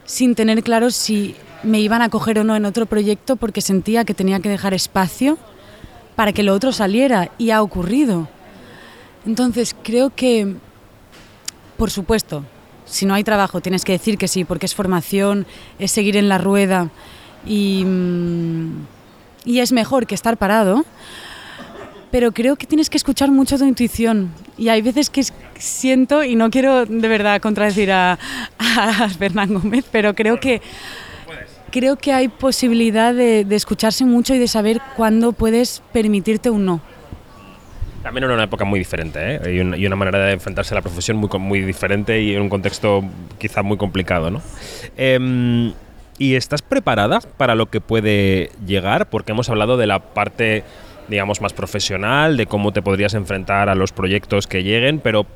[0.04, 4.04] sin tener claro si me iban a coger o no en otro proyecto porque sentía
[4.04, 5.38] que tenía que dejar espacio
[6.16, 8.28] para que lo otro saliera y ha ocurrido.
[9.24, 10.56] Entonces creo que,
[11.76, 12.44] por supuesto,
[12.84, 15.46] si no hay trabajo tienes que decir que sí porque es formación,
[15.78, 16.90] es seguir en la rueda
[17.46, 17.86] y,
[19.44, 20.84] y es mejor que estar parado
[22.12, 24.30] pero creo que tienes que escuchar mucho tu intuición.
[24.58, 25.24] Y hay veces que
[25.58, 28.18] siento, y no quiero de verdad contradecir a,
[28.58, 30.60] a Fernán Gómez, pero creo que,
[31.70, 36.66] creo que hay posibilidad de, de escucharse mucho y de saber cuándo puedes permitirte un
[36.66, 36.80] no.
[38.02, 39.54] También era una época muy diferente ¿eh?
[39.54, 42.42] y, una, y, una, manera de enfrentarse a la profesión muy, muy diferente y en
[42.42, 43.02] un contexto
[43.38, 44.30] quizá muy complicado.
[44.30, 44.42] ¿no?
[44.96, 45.72] Eh,
[46.18, 49.08] ¿Y estás preparada para lo que puede llegar?
[49.08, 50.62] Porque hemos hablado de la parte
[51.12, 55.26] digamos, más profesional, de cómo te podrías enfrentar a los proyectos que lleguen, pero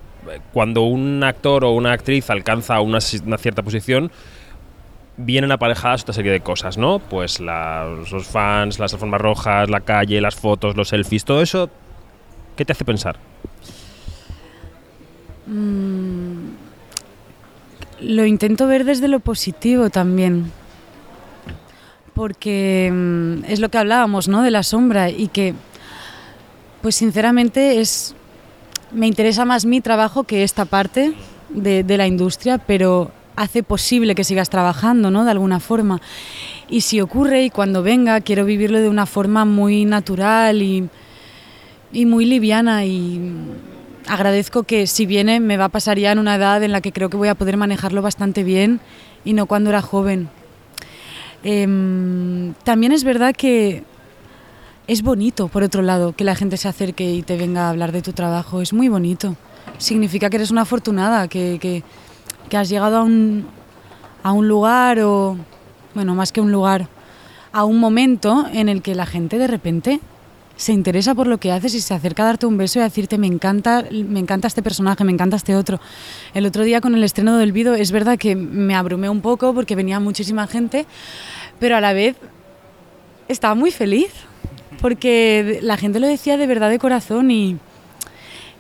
[0.53, 4.11] cuando un actor o una actriz alcanza una, una cierta posición,
[5.19, 6.99] vienen aparejadas otra serie de cosas, ¿no?
[6.99, 11.69] Pues los fans, las alfombras rojas, la calle, las fotos, los selfies, todo eso,
[12.57, 13.19] ¿qué te hace pensar?
[15.47, 16.55] Mm,
[18.01, 20.51] lo intento ver desde lo positivo también
[22.17, 24.43] porque mm, es lo que hablábamos, ¿no?
[24.43, 25.55] De la sombra y que,
[26.81, 28.15] pues sinceramente es,
[28.91, 31.13] me interesa más mi trabajo que esta parte
[31.51, 35.27] de, la industria, pero hace posible que sigas trabajando, ¿no?
[35.27, 36.01] De alguna forma.
[36.71, 40.89] Y si ocurre y cuando venga, quiero vivirlo de una forma muy natural y,
[41.93, 43.21] y muy liviana y
[44.09, 46.93] agradezco que si viene me va a pasar ya en una edad en la que
[46.93, 48.81] creo que voy a poder manejarlo bastante bien
[49.23, 50.31] y no cuando era joven.
[51.49, 53.85] Eh, también es verdad que
[54.89, 57.93] es bonito, por otro lado, que la gente se acerque y te venga a hablar
[57.93, 58.61] de tu trabajo.
[58.61, 59.37] Es muy bonito.
[59.79, 61.85] Significa que eres una afortunada, que, que,
[62.49, 63.47] que has llegado a un,
[64.25, 65.37] a un lugar o,
[65.95, 66.89] bueno, más que un lugar,
[67.53, 70.01] a un momento en el que la gente de repente
[70.57, 72.85] se interesa por lo que haces y se acerca a darte un beso y a
[72.85, 75.81] decirte me encanta, me encanta este personaje, me encanta este otro.
[76.35, 79.53] El otro día con el estreno del vídeo es verdad que me abrumé un poco
[79.55, 80.87] porque venía muchísima gente,
[81.61, 82.17] pero a la vez
[83.29, 84.11] estaba muy feliz
[84.81, 87.59] porque la gente lo decía de verdad de corazón y,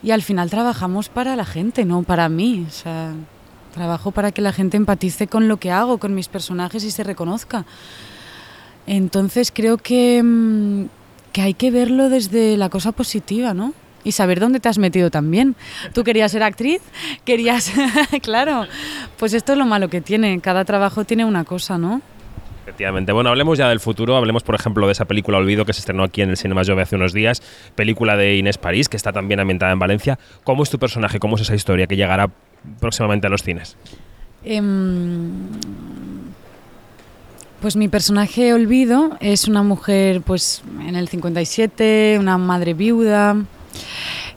[0.03, 2.67] y al final trabajamos para la gente, no para mí.
[3.73, 7.05] Trabajo para que la gente empatice con lo que hago, con mis personajes y se
[7.05, 7.67] reconozca.
[8.87, 10.89] Entonces creo que
[11.37, 13.75] que hay que verlo desde la cosa positiva, ¿no?
[14.05, 15.55] Y saber dónde te has metido también.
[15.93, 16.81] Tú querías ser actriz,
[17.27, 17.71] querías,
[18.23, 18.65] claro,
[19.19, 22.01] pues esto es lo malo que tiene, cada trabajo tiene una cosa, ¿no?
[22.63, 23.13] Efectivamente.
[23.13, 24.17] Bueno, hablemos ya del futuro.
[24.17, 26.81] Hablemos, por ejemplo, de esa película Olvido que se estrenó aquí en el Cinema Jove
[26.81, 27.43] hace unos días.
[27.75, 30.19] Película de Inés París, que está también ambientada en Valencia.
[30.43, 31.19] ¿Cómo es tu personaje?
[31.19, 32.31] ¿Cómo es esa historia que llegará
[32.81, 33.77] próximamente a los cines?
[34.43, 34.63] Eh,
[37.67, 43.45] pues mi personaje Olvido es una mujer pues en el 57, una madre viuda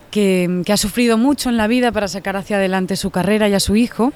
[0.10, 3.54] que, que, ha sufrido mucho en la vida para sacar hacia adelante su carrera y
[3.54, 4.14] a su hijo.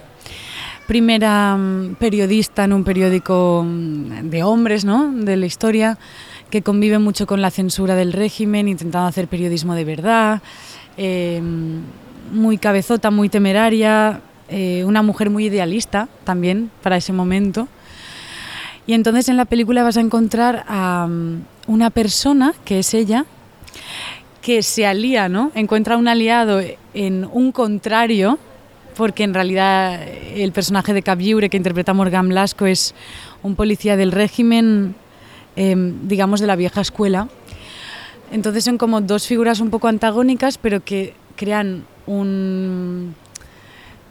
[0.87, 5.11] Primera um, periodista en un periódico de hombres, ¿no?
[5.11, 5.99] De la historia,
[6.49, 10.41] que convive mucho con la censura del régimen, intentando hacer periodismo de verdad.
[10.97, 11.39] Eh,
[12.31, 17.67] muy cabezota, muy temeraria, eh, una mujer muy idealista también para ese momento.
[18.85, 23.25] Y entonces en la película vas a encontrar a mm, una persona, que es ella,
[24.41, 25.51] que se alía, ¿no?
[25.55, 26.61] Encuentra un aliado
[26.93, 28.37] en un contrario,
[28.97, 30.01] porque en realidad
[30.35, 32.93] el personaje de Cabiure que interpreta Morgan Blasco es
[33.41, 34.95] un policía del régimen,
[35.55, 37.29] em, digamos, de la vieja escuela.
[38.31, 43.15] Entonces son como dos figuras un poco antagónicas, pero que crean un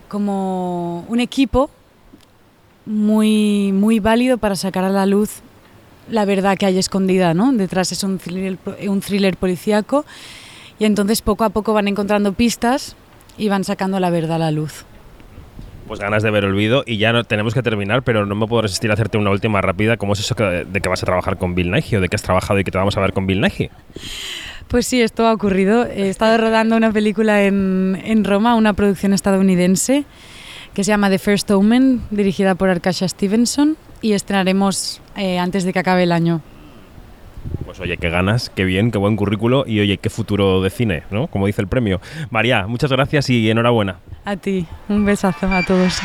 [0.09, 1.71] como un equipo
[2.87, 5.43] muy, muy válido para sacar a la luz
[6.09, 7.53] la verdad que hay escondida, ¿no?
[7.53, 8.59] Detrás es un thriller,
[8.89, 10.05] un thriller policíaco
[10.79, 12.97] y entonces poco a poco van encontrando pistas
[13.39, 14.85] y van sacando la verdad a la luz.
[15.87, 18.63] Pues ganas de ver Olvido y ya no, tenemos que terminar, pero no me puedo
[18.63, 19.97] resistir a hacerte una última rápida.
[19.97, 22.23] ¿Cómo es eso de que vas a trabajar con Bill Nighy o de que has
[22.23, 23.69] trabajado y que te vamos a ver con Bill Nighy?
[24.69, 25.87] Pues sí, esto ha ocurrido.
[25.87, 30.05] He estado rodando una película en, en Roma, una producción estadounidense
[30.75, 35.73] que se llama The First Omen, dirigida por Arkasha Stevenson, y estrenaremos eh, antes de
[35.73, 36.41] que acabe el año.
[37.65, 41.03] Pues oye, qué ganas, qué bien, qué buen currículo y oye, qué futuro de cine,
[41.11, 41.27] ¿no?
[41.27, 42.01] Como dice el premio.
[42.31, 43.97] María, muchas gracias y enhorabuena.
[44.25, 46.01] A ti, un besazo a todos.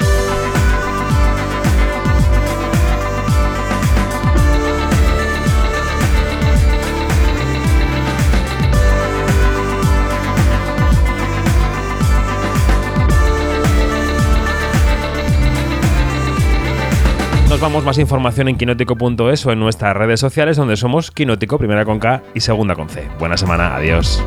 [17.50, 21.86] Nos vamos más información en quinótico.es o en nuestras redes sociales donde somos Quinótico, primera
[21.86, 23.08] con K y segunda con C.
[23.20, 24.22] Buena semana, adiós.